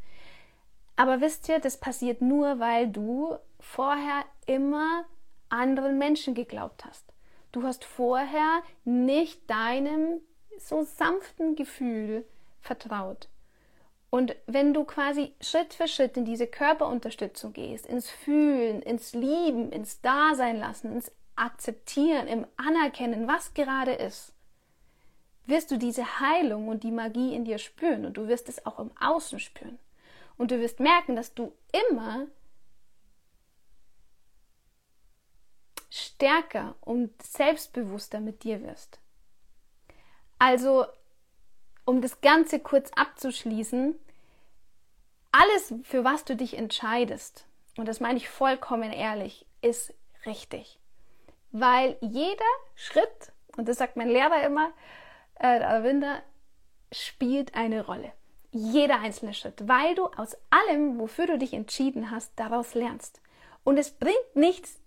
Aber 0.96 1.22
wisst 1.22 1.48
ihr, 1.48 1.60
das 1.60 1.78
passiert 1.78 2.22
nur, 2.22 2.60
weil 2.60 2.90
du 2.90 3.38
vorher 3.60 4.26
immer 4.46 5.06
anderen 5.50 5.98
Menschen 5.98 6.34
geglaubt 6.34 6.86
hast. 6.86 7.06
Du 7.52 7.64
hast 7.64 7.86
vorher 7.86 8.62
nicht 8.84 9.50
deinem 9.50 10.22
so 10.60 10.84
sanften 10.84 11.56
Gefühl 11.56 12.26
vertraut. 12.62 13.30
Und 14.10 14.36
wenn 14.48 14.74
du 14.74 14.84
quasi 14.86 15.34
Schritt 15.40 15.74
für 15.74 15.88
Schritt 15.88 16.18
in 16.18 16.26
diese 16.26 16.48
Körperunterstützung 16.48 17.54
gehst, 17.54 17.86
ins 17.86 18.10
Fühlen, 18.10 18.82
ins 18.82 19.14
Lieben, 19.14 19.72
ins 19.72 20.02
Dasein 20.02 20.60
lassen, 20.60 20.94
ins 20.94 21.12
Akzeptieren, 21.36 22.28
im 22.28 22.46
Anerkennen, 22.58 23.28
was 23.28 23.54
gerade 23.54 23.94
ist, 23.94 24.34
wirst 25.50 25.72
du 25.72 25.78
diese 25.78 26.20
Heilung 26.20 26.68
und 26.68 26.84
die 26.84 26.92
Magie 26.92 27.36
in 27.36 27.46
dir 27.46 27.58
spüren 27.58 28.06
und 28.06 28.18
du 28.18 28.28
wirst 28.28 28.50
es 28.50 28.66
auch 28.66 28.80
im 28.80 28.92
Außen 29.00 29.40
spüren. 29.40 29.80
Und 30.38 30.52
du 30.52 30.60
wirst 30.60 30.80
merken, 30.80 31.16
dass 31.16 31.34
du 31.34 31.52
immer 31.72 32.28
stärker 35.90 36.76
und 36.82 37.22
selbstbewusster 37.22 38.20
mit 38.20 38.44
dir 38.44 38.64
wirst. 38.64 39.00
Also, 40.38 40.86
um 41.86 42.02
das 42.02 42.22
Ganze 42.22 42.60
kurz 42.60 42.92
abzuschließen, 42.96 43.96
alles, 45.32 45.74
für 45.84 46.04
was 46.04 46.24
du 46.26 46.36
dich 46.36 46.56
entscheidest, 46.58 47.46
und 47.78 47.88
das 47.88 48.00
meine 48.00 48.18
ich 48.18 48.30
vollkommen 48.30 48.92
ehrlich, 48.92 49.46
ist 49.62 49.94
richtig. 50.26 50.80
Weil 51.52 51.98
jeder 52.02 52.46
Schritt, 52.76 53.32
und 53.58 53.68
das 53.68 53.78
sagt 53.78 53.96
mein 53.96 54.10
Lehrer 54.10 54.44
immer, 54.44 54.72
äh, 55.40 55.64
Arvinder, 55.64 56.22
spielt 56.92 57.56
eine 57.56 57.86
Rolle. 57.86 58.12
Jeder 58.52 59.00
einzelne 59.00 59.34
Schritt, 59.34 59.68
weil 59.68 59.96
du 59.96 60.06
aus 60.06 60.36
allem, 60.50 61.00
wofür 61.00 61.28
du 61.28 61.38
dich 61.38 61.54
entschieden 61.54 62.12
hast, 62.12 62.32
daraus 62.36 62.74
lernst. 62.74 63.22
Und 63.64 63.78
es 63.78 63.92
bringt 63.92 64.36
nichts, 64.36 64.80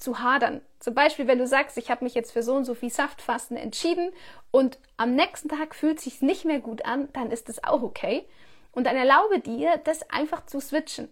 zu 0.00 0.20
hadern. 0.20 0.62
Zum 0.78 0.94
Beispiel, 0.94 1.26
wenn 1.26 1.38
du 1.38 1.46
sagst, 1.46 1.76
ich 1.78 1.90
habe 1.90 2.04
mich 2.04 2.14
jetzt 2.14 2.32
für 2.32 2.42
so 2.42 2.54
und 2.54 2.64
so 2.64 2.74
viel 2.74 2.90
Saftfasten 2.90 3.56
entschieden 3.56 4.10
und 4.50 4.78
am 4.96 5.14
nächsten 5.14 5.48
Tag 5.48 5.74
fühlt 5.74 6.00
sich 6.00 6.22
nicht 6.22 6.44
mehr 6.44 6.60
gut 6.60 6.84
an, 6.84 7.08
dann 7.12 7.30
ist 7.30 7.48
das 7.48 7.62
auch 7.62 7.82
okay. 7.82 8.26
Und 8.72 8.84
dann 8.84 8.96
erlaube 8.96 9.40
dir, 9.40 9.76
das 9.78 10.08
einfach 10.10 10.46
zu 10.46 10.60
switchen. 10.60 11.08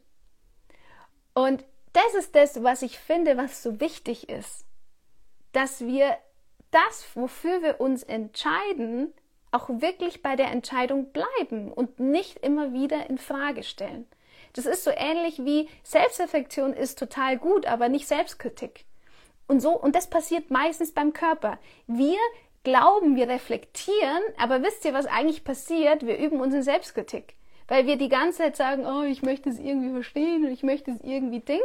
Und 1.34 1.64
das 1.92 2.14
ist 2.14 2.34
das, 2.34 2.62
was 2.62 2.82
ich 2.82 2.98
finde, 2.98 3.36
was 3.36 3.62
so 3.62 3.80
wichtig 3.80 4.28
ist, 4.28 4.64
dass 5.52 5.80
wir 5.80 6.16
das, 6.70 7.06
wofür 7.14 7.62
wir 7.62 7.80
uns 7.80 8.02
entscheiden, 8.02 9.12
auch 9.50 9.68
wirklich 9.68 10.22
bei 10.22 10.36
der 10.36 10.50
Entscheidung 10.50 11.12
bleiben 11.12 11.72
und 11.72 12.00
nicht 12.00 12.38
immer 12.38 12.72
wieder 12.72 13.08
in 13.08 13.18
Frage 13.18 13.62
stellen. 13.62 14.06
Das 14.52 14.66
ist 14.66 14.84
so 14.84 14.90
ähnlich 14.90 15.44
wie 15.44 15.68
Selbstreflexion 15.82 16.72
ist 16.72 16.98
total 16.98 17.38
gut, 17.38 17.66
aber 17.66 17.88
nicht 17.88 18.06
Selbstkritik. 18.06 18.84
Und 19.46 19.60
so, 19.60 19.70
und 19.70 19.94
das 19.94 20.10
passiert 20.10 20.50
meistens 20.50 20.92
beim 20.92 21.12
Körper. 21.12 21.58
Wir 21.86 22.18
glauben, 22.64 23.16
wir 23.16 23.28
reflektieren, 23.28 24.22
aber 24.36 24.62
wisst 24.62 24.84
ihr, 24.84 24.92
was 24.92 25.06
eigentlich 25.06 25.44
passiert? 25.44 26.06
Wir 26.06 26.18
üben 26.18 26.40
unsere 26.40 26.62
Selbstkritik. 26.62 27.34
Weil 27.66 27.86
wir 27.86 27.96
die 27.96 28.08
ganze 28.08 28.38
Zeit 28.38 28.56
sagen, 28.56 28.86
oh, 28.86 29.02
ich 29.02 29.22
möchte 29.22 29.48
es 29.48 29.58
irgendwie 29.58 29.92
verstehen 29.92 30.44
und 30.44 30.50
ich 30.50 30.62
möchte 30.62 30.90
es 30.90 31.00
irgendwie 31.02 31.40
ding. 31.40 31.60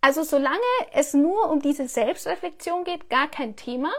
Also 0.00 0.22
solange 0.22 0.58
es 0.92 1.14
nur 1.14 1.50
um 1.50 1.60
diese 1.60 1.86
Selbstreflexion 1.86 2.84
geht, 2.84 3.10
gar 3.10 3.28
kein 3.28 3.56
Thema. 3.56 3.92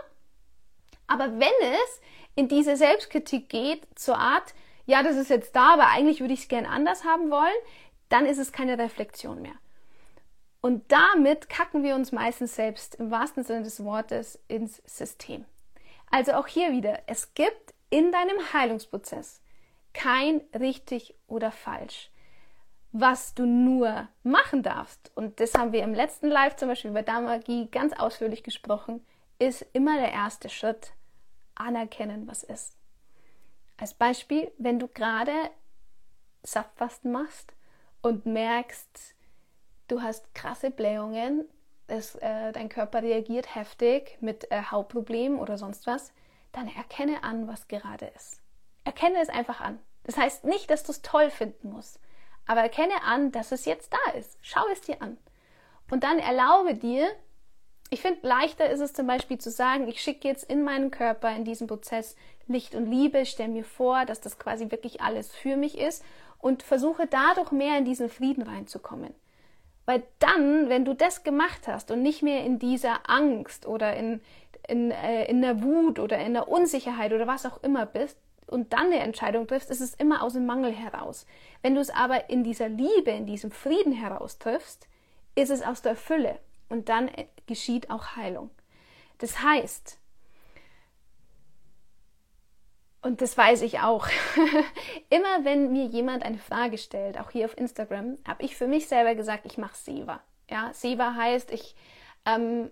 Aber 1.07 1.31
wenn 1.39 1.73
es 1.73 2.01
in 2.35 2.47
diese 2.47 2.75
Selbstkritik 2.75 3.49
geht, 3.49 3.87
zur 3.95 4.17
Art, 4.17 4.53
ja, 4.85 5.03
das 5.03 5.15
ist 5.15 5.29
jetzt 5.29 5.55
da, 5.55 5.73
aber 5.73 5.87
eigentlich 5.87 6.21
würde 6.21 6.33
ich 6.33 6.41
es 6.41 6.47
gern 6.47 6.65
anders 6.65 7.03
haben 7.03 7.29
wollen, 7.29 7.53
dann 8.09 8.25
ist 8.25 8.39
es 8.39 8.51
keine 8.51 8.77
Reflexion 8.77 9.41
mehr. 9.41 9.55
Und 10.61 10.91
damit 10.91 11.49
kacken 11.49 11.83
wir 11.83 11.95
uns 11.95 12.11
meistens 12.11 12.55
selbst 12.55 12.95
im 12.95 13.09
wahrsten 13.09 13.43
Sinne 13.43 13.63
des 13.63 13.83
Wortes 13.83 14.39
ins 14.47 14.81
System. 14.85 15.45
Also 16.11 16.33
auch 16.33 16.47
hier 16.47 16.71
wieder, 16.71 16.99
es 17.07 17.33
gibt 17.33 17.73
in 17.89 18.11
deinem 18.11 18.53
Heilungsprozess 18.53 19.41
kein 19.93 20.41
richtig 20.57 21.15
oder 21.27 21.51
falsch. 21.51 22.10
Was 22.93 23.33
du 23.33 23.45
nur 23.45 24.09
machen 24.23 24.63
darfst, 24.63 25.11
und 25.15 25.39
das 25.39 25.53
haben 25.53 25.71
wir 25.71 25.83
im 25.83 25.93
letzten 25.93 26.27
Live 26.27 26.57
zum 26.57 26.67
Beispiel 26.67 26.91
bei 26.91 27.03
Damagie 27.03 27.69
ganz 27.71 27.93
ausführlich 27.93 28.43
gesprochen, 28.43 29.05
ist 29.39 29.65
immer 29.73 29.97
der 29.97 30.11
erste 30.11 30.49
Schritt, 30.49 30.93
anerkennen, 31.55 32.27
was 32.27 32.43
ist. 32.43 32.75
Als 33.77 33.93
Beispiel, 33.93 34.51
wenn 34.57 34.77
du 34.77 34.87
gerade 34.87 35.31
Saftfasten 36.43 37.11
machst 37.11 37.53
und 38.01 38.25
merkst, 38.25 39.15
du 39.87 40.01
hast 40.01 40.33
krasse 40.35 40.69
Blähungen, 40.69 41.47
es, 41.87 42.15
äh, 42.15 42.51
dein 42.51 42.69
Körper 42.69 43.01
reagiert 43.01 43.55
heftig 43.55 44.17
mit 44.21 44.51
äh, 44.51 44.63
Hautproblemen 44.69 45.39
oder 45.39 45.57
sonst 45.57 45.87
was, 45.87 46.13
dann 46.51 46.67
erkenne 46.67 47.23
an, 47.23 47.47
was 47.47 47.67
gerade 47.67 48.05
ist. 48.07 48.41
Erkenne 48.83 49.21
es 49.21 49.29
einfach 49.29 49.61
an. 49.61 49.79
Das 50.03 50.17
heißt 50.17 50.43
nicht, 50.45 50.69
dass 50.69 50.83
du 50.83 50.91
es 50.91 51.01
toll 51.01 51.29
finden 51.29 51.69
musst, 51.69 51.99
aber 52.45 52.61
erkenne 52.61 53.03
an, 53.05 53.31
dass 53.31 53.51
es 53.51 53.65
jetzt 53.65 53.93
da 53.93 54.11
ist. 54.17 54.37
Schau 54.41 54.63
es 54.71 54.81
dir 54.81 55.01
an. 55.01 55.17
Und 55.89 56.03
dann 56.03 56.19
erlaube 56.19 56.75
dir, 56.75 57.07
ich 57.89 58.01
finde, 58.01 58.25
leichter 58.25 58.69
ist 58.69 58.79
es 58.79 58.93
zum 58.93 59.05
Beispiel 59.05 59.37
zu 59.37 59.51
sagen, 59.51 59.87
ich 59.87 60.01
schicke 60.01 60.27
jetzt 60.27 60.49
in 60.49 60.63
meinen 60.63 60.91
Körper 60.91 61.35
in 61.35 61.43
diesem 61.43 61.67
Prozess 61.67 62.15
Licht 62.47 62.73
und 62.75 62.89
Liebe, 62.89 63.25
stelle 63.25 63.49
mir 63.49 63.65
vor, 63.65 64.05
dass 64.05 64.21
das 64.21 64.39
quasi 64.39 64.71
wirklich 64.71 65.01
alles 65.01 65.33
für 65.33 65.57
mich 65.57 65.77
ist 65.77 66.03
und 66.39 66.63
versuche 66.63 67.07
dadurch 67.07 67.51
mehr 67.51 67.77
in 67.77 67.85
diesen 67.85 68.09
Frieden 68.09 68.43
reinzukommen. 68.43 69.13
Weil 69.85 70.03
dann, 70.19 70.69
wenn 70.69 70.85
du 70.85 70.93
das 70.93 71.23
gemacht 71.23 71.67
hast 71.67 71.91
und 71.91 72.01
nicht 72.01 72.23
mehr 72.23 72.45
in 72.45 72.59
dieser 72.59 73.09
Angst 73.09 73.65
oder 73.65 73.95
in, 73.95 74.21
in, 74.67 74.91
äh, 74.91 75.25
in 75.25 75.41
der 75.41 75.61
Wut 75.61 75.99
oder 75.99 76.17
in 76.19 76.33
der 76.33 76.47
Unsicherheit 76.47 77.11
oder 77.11 77.27
was 77.27 77.45
auch 77.45 77.61
immer 77.61 77.85
bist 77.85 78.17
und 78.51 78.73
dann 78.73 78.87
eine 78.87 78.99
Entscheidung 78.99 79.47
triffst, 79.47 79.71
ist 79.71 79.81
es 79.81 79.93
immer 79.93 80.21
aus 80.23 80.33
dem 80.33 80.45
Mangel 80.45 80.71
heraus. 80.71 81.25
Wenn 81.61 81.75
du 81.75 81.81
es 81.81 81.89
aber 81.89 82.29
in 82.29 82.43
dieser 82.43 82.69
Liebe, 82.69 83.11
in 83.11 83.25
diesem 83.25 83.51
Frieden 83.51 83.93
heraus 83.93 84.37
triffst, 84.39 84.87
ist 85.35 85.49
es 85.49 85.61
aus 85.61 85.81
der 85.81 85.95
Fülle 85.95 86.39
und 86.69 86.89
dann 86.89 87.07
äh, 87.07 87.27
geschieht 87.47 87.89
auch 87.89 88.15
Heilung. 88.15 88.49
Das 89.19 89.41
heißt, 89.41 89.99
und 93.01 93.21
das 93.21 93.35
weiß 93.35 93.61
ich 93.63 93.79
auch. 93.79 94.07
Immer 95.09 95.43
wenn 95.43 95.71
mir 95.71 95.85
jemand 95.85 96.23
eine 96.23 96.37
Frage 96.37 96.77
stellt, 96.77 97.19
auch 97.19 97.31
hier 97.31 97.45
auf 97.45 97.57
Instagram, 97.57 98.17
habe 98.27 98.43
ich 98.43 98.55
für 98.55 98.67
mich 98.67 98.87
selber 98.87 99.15
gesagt, 99.15 99.45
ich 99.45 99.57
mache 99.57 99.75
Seva. 99.75 100.21
Ja, 100.49 100.71
Seva 100.73 101.15
heißt, 101.15 101.51
ich 101.51 101.75
ähm, 102.25 102.69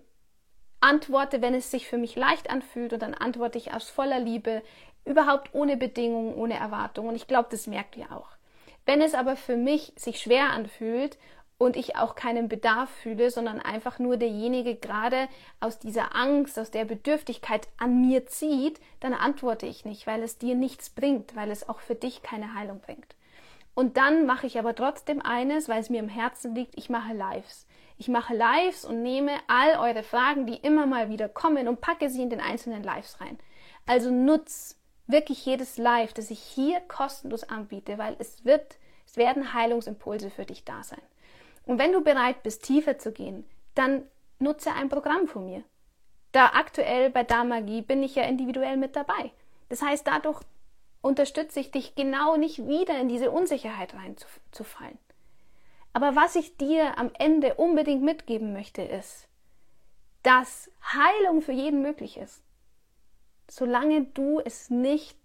antworte, 0.80 1.42
wenn 1.42 1.54
es 1.54 1.70
sich 1.70 1.86
für 1.88 1.98
mich 1.98 2.16
leicht 2.16 2.48
anfühlt 2.50 2.92
und 2.92 3.02
dann 3.02 3.14
antworte 3.14 3.58
ich 3.58 3.72
aus 3.72 3.88
voller 3.88 4.20
Liebe, 4.20 4.62
überhaupt 5.04 5.54
ohne 5.54 5.76
Bedingungen, 5.76 6.34
ohne 6.34 6.54
Erwartung. 6.54 7.08
Und 7.08 7.16
ich 7.16 7.26
glaube, 7.26 7.48
das 7.50 7.66
merkt 7.66 7.96
ihr 7.96 8.10
auch. 8.12 8.28
Wenn 8.86 9.00
es 9.00 9.14
aber 9.14 9.36
für 9.36 9.56
mich 9.56 9.92
sich 9.96 10.20
schwer 10.20 10.50
anfühlt 10.50 11.18
und 11.58 11.76
ich 11.76 11.96
auch 11.96 12.14
keinen 12.14 12.48
Bedarf 12.48 12.88
fühle, 12.88 13.30
sondern 13.30 13.60
einfach 13.60 13.98
nur 13.98 14.16
derjenige 14.16 14.76
gerade 14.76 15.28
aus 15.60 15.78
dieser 15.78 16.16
Angst, 16.16 16.58
aus 16.58 16.70
der 16.70 16.86
Bedürftigkeit 16.86 17.68
an 17.76 18.00
mir 18.00 18.26
zieht, 18.26 18.80
dann 19.00 19.12
antworte 19.12 19.66
ich 19.66 19.84
nicht, 19.84 20.06
weil 20.06 20.22
es 20.22 20.38
dir 20.38 20.54
nichts 20.54 20.90
bringt, 20.90 21.36
weil 21.36 21.50
es 21.50 21.68
auch 21.68 21.80
für 21.80 21.94
dich 21.94 22.22
keine 22.22 22.54
Heilung 22.54 22.80
bringt. 22.80 23.14
Und 23.74 23.96
dann 23.96 24.26
mache 24.26 24.46
ich 24.46 24.58
aber 24.58 24.74
trotzdem 24.74 25.20
eines, 25.22 25.68
weil 25.68 25.80
es 25.80 25.90
mir 25.90 26.00
im 26.00 26.08
Herzen 26.08 26.54
liegt, 26.54 26.76
ich 26.76 26.90
mache 26.90 27.12
Lives. 27.12 27.66
Ich 27.98 28.08
mache 28.08 28.34
Lives 28.34 28.86
und 28.86 29.02
nehme 29.02 29.32
all 29.46 29.78
eure 29.78 30.02
Fragen, 30.02 30.46
die 30.46 30.56
immer 30.56 30.86
mal 30.86 31.10
wieder 31.10 31.28
kommen 31.28 31.68
und 31.68 31.82
packe 31.82 32.08
sie 32.08 32.22
in 32.22 32.30
den 32.30 32.40
einzelnen 32.40 32.82
Lives 32.82 33.20
rein. 33.20 33.38
Also 33.86 34.10
nutz 34.10 34.79
wirklich 35.12 35.44
jedes 35.46 35.78
Live, 35.78 36.12
das 36.12 36.30
ich 36.30 36.40
hier 36.40 36.80
kostenlos 36.80 37.44
anbiete, 37.44 37.98
weil 37.98 38.16
es 38.18 38.44
wird, 38.44 38.76
es 39.06 39.16
werden 39.16 39.54
Heilungsimpulse 39.54 40.30
für 40.30 40.44
dich 40.44 40.64
da 40.64 40.82
sein. 40.82 41.02
Und 41.66 41.78
wenn 41.78 41.92
du 41.92 42.02
bereit 42.02 42.42
bist, 42.42 42.64
tiefer 42.64 42.98
zu 42.98 43.12
gehen, 43.12 43.44
dann 43.74 44.02
nutze 44.38 44.72
ein 44.72 44.88
Programm 44.88 45.28
von 45.28 45.46
mir. 45.46 45.62
Da 46.32 46.46
aktuell 46.54 47.10
bei 47.10 47.24
Damagie 47.24 47.82
bin 47.82 48.02
ich 48.02 48.14
ja 48.14 48.24
individuell 48.24 48.76
mit 48.76 48.96
dabei. 48.96 49.32
Das 49.68 49.82
heißt, 49.82 50.06
dadurch 50.06 50.40
unterstütze 51.02 51.60
ich 51.60 51.70
dich 51.70 51.94
genau 51.94 52.36
nicht 52.36 52.66
wieder 52.66 52.98
in 52.98 53.08
diese 53.08 53.30
Unsicherheit 53.30 53.94
reinzufallen. 53.94 54.98
Aber 55.92 56.14
was 56.14 56.36
ich 56.36 56.56
dir 56.56 56.98
am 56.98 57.10
Ende 57.18 57.54
unbedingt 57.54 58.02
mitgeben 58.02 58.52
möchte, 58.52 58.82
ist, 58.82 59.26
dass 60.22 60.70
Heilung 60.82 61.40
für 61.40 61.52
jeden 61.52 61.82
möglich 61.82 62.16
ist, 62.16 62.42
solange 63.50 64.06
du 64.06 64.40
es 64.40 64.70
nicht 64.70 65.18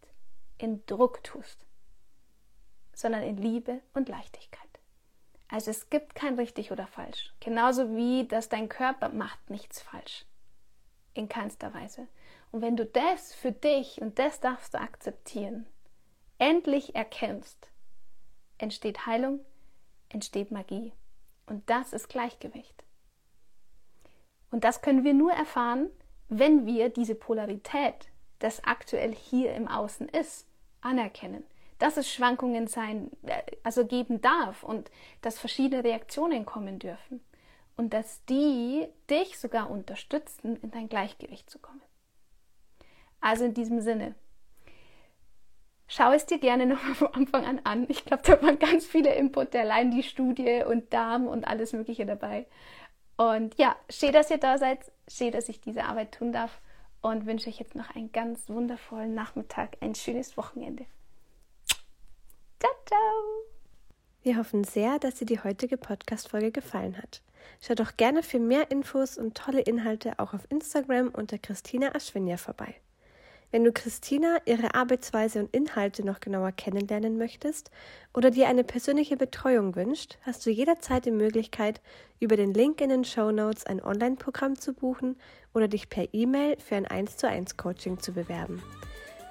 in 0.57 0.86
Druck 0.88 1.23
tust, 1.23 1.65
sondern 2.93 3.23
in 3.23 3.38
Liebe 3.38 3.82
und 3.93 4.09
Leichtigkeit. 4.09 4.61
Also 5.47 5.69
es 5.69 5.89
gibt 5.89 6.15
kein 6.15 6.39
richtig 6.39 6.71
oder 6.71 6.88
falsch. 6.88 7.34
Genauso 7.39 7.95
wie, 7.95 8.28
dass 8.28 8.49
dein 8.49 8.67
Körper 8.67 9.09
macht 9.09 9.49
nichts 9.49 9.80
falsch. 9.80 10.26
In 11.13 11.30
keinster 11.30 11.73
Weise. 11.73 12.07
Und 12.51 12.61
wenn 12.61 12.76
du 12.76 12.86
das 12.86 13.34
für 13.34 13.51
dich, 13.51 14.01
und 14.01 14.17
das 14.17 14.39
darfst 14.39 14.73
du 14.73 14.80
akzeptieren, 14.80 15.67
endlich 16.39 16.95
erkennst, 16.95 17.69
entsteht 18.57 19.05
Heilung, 19.05 19.39
entsteht 20.09 20.51
Magie. 20.51 20.93
Und 21.45 21.69
das 21.69 21.93
ist 21.93 22.09
Gleichgewicht. 22.09 22.84
Und 24.49 24.63
das 24.63 24.82
können 24.82 25.03
wir 25.03 25.13
nur 25.13 25.32
erfahren, 25.32 25.89
wenn 26.28 26.65
wir 26.65 26.89
diese 26.89 27.13
Polarität, 27.13 28.09
das 28.39 28.63
aktuell 28.63 29.13
hier 29.13 29.53
im 29.53 29.67
Außen 29.67 30.09
ist, 30.09 30.47
anerkennen 30.81 31.43
dass 31.79 31.97
es 31.97 32.11
Schwankungen 32.11 32.67
sein, 32.67 33.11
äh, 33.23 33.41
also 33.63 33.86
geben 33.86 34.21
darf 34.21 34.63
und 34.63 34.89
dass 35.21 35.39
verschiedene 35.39 35.83
Reaktionen 35.83 36.45
kommen 36.45 36.79
dürfen 36.79 37.21
und 37.75 37.93
dass 37.93 38.23
die 38.25 38.88
dich 39.09 39.38
sogar 39.38 39.69
unterstützen, 39.69 40.57
in 40.61 40.71
dein 40.71 40.89
Gleichgewicht 40.89 41.49
zu 41.49 41.59
kommen. 41.59 41.81
Also 43.19 43.45
in 43.45 43.53
diesem 43.53 43.81
Sinne, 43.81 44.15
schau 45.88 46.11
es 46.11 46.25
dir 46.25 46.39
gerne 46.39 46.65
noch 46.65 46.79
von 46.79 47.13
Anfang 47.13 47.45
an 47.45 47.61
an. 47.63 47.86
Ich 47.89 48.05
glaube, 48.05 48.23
da 48.23 48.41
waren 48.41 48.59
ganz 48.59 48.86
viele 48.86 49.13
Inputs, 49.13 49.55
allein 49.55 49.91
die 49.91 50.03
Studie 50.03 50.63
und 50.65 50.93
Darm 50.93 51.27
und 51.27 51.45
alles 51.45 51.73
Mögliche 51.73 52.05
dabei. 52.05 52.47
Und 53.17 53.57
ja, 53.57 53.75
schön, 53.89 54.11
dass 54.11 54.29
ihr 54.29 54.38
da 54.38 54.57
seid, 54.57 54.91
schön, 55.07 55.31
dass 55.31 55.49
ich 55.49 55.61
diese 55.61 55.86
Arbeit 55.86 56.13
tun 56.13 56.31
darf 56.31 56.61
und 57.09 57.25
wünsche 57.25 57.49
euch 57.49 57.59
jetzt 57.59 57.75
noch 57.75 57.95
einen 57.95 58.11
ganz 58.11 58.49
wundervollen 58.49 59.13
Nachmittag, 59.13 59.77
ein 59.81 59.95
schönes 59.95 60.37
Wochenende. 60.37 60.85
Ciao, 62.59 62.71
ciao. 62.85 62.99
Wir 64.23 64.37
hoffen 64.37 64.63
sehr, 64.63 64.97
dass 64.97 65.15
dir 65.15 65.25
die 65.25 65.39
heutige 65.39 65.77
Podcast-Folge 65.77 66.51
gefallen 66.51 66.97
hat. 66.97 67.21
Schau 67.61 67.75
doch 67.75 67.95
gerne 67.95 68.23
für 68.23 68.39
mehr 68.39 68.71
Infos 68.71 69.17
und 69.17 69.37
tolle 69.37 69.61
Inhalte 69.61 70.17
auch 70.17 70.33
auf 70.33 70.49
Instagram 70.49 71.09
unter 71.09 71.37
Christina 71.37 71.93
Aschwinja 71.93 72.37
vorbei. 72.37 72.75
Wenn 73.55 73.63
du 73.63 73.71
Christina, 73.71 74.39
ihre 74.43 74.75
Arbeitsweise 74.75 75.39
und 75.39 75.55
Inhalte 75.55 76.05
noch 76.05 76.19
genauer 76.19 76.51
kennenlernen 76.51 77.17
möchtest 77.17 77.71
oder 78.13 78.29
dir 78.29 78.49
eine 78.49 78.65
persönliche 78.65 79.15
Betreuung 79.15 79.77
wünscht, 79.77 80.17
hast 80.23 80.45
du 80.45 80.49
jederzeit 80.49 81.05
die 81.05 81.11
Möglichkeit, 81.11 81.79
über 82.19 82.35
den 82.35 82.53
Link 82.53 82.81
in 82.81 82.89
den 82.89 83.05
Show 83.05 83.31
Notes 83.31 83.65
ein 83.65 83.81
Online-Programm 83.81 84.59
zu 84.59 84.73
buchen 84.73 85.15
oder 85.53 85.69
dich 85.69 85.89
per 85.89 86.13
E-Mail 86.13 86.57
für 86.59 86.75
ein 86.75 86.85
1 86.85 87.15
zu 87.15 87.29
1 87.29 87.55
Coaching 87.55 87.97
zu 87.97 88.11
bewerben. 88.11 88.61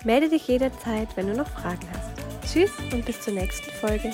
Melde 0.06 0.30
dich 0.30 0.48
jederzeit, 0.48 1.14
wenn 1.18 1.26
du 1.26 1.34
noch 1.34 1.48
Fragen 1.48 1.86
hast. 1.92 2.50
Tschüss 2.50 2.72
und 2.94 3.04
bis 3.04 3.20
zur 3.20 3.34
nächsten 3.34 3.70
Folge. 3.72 4.10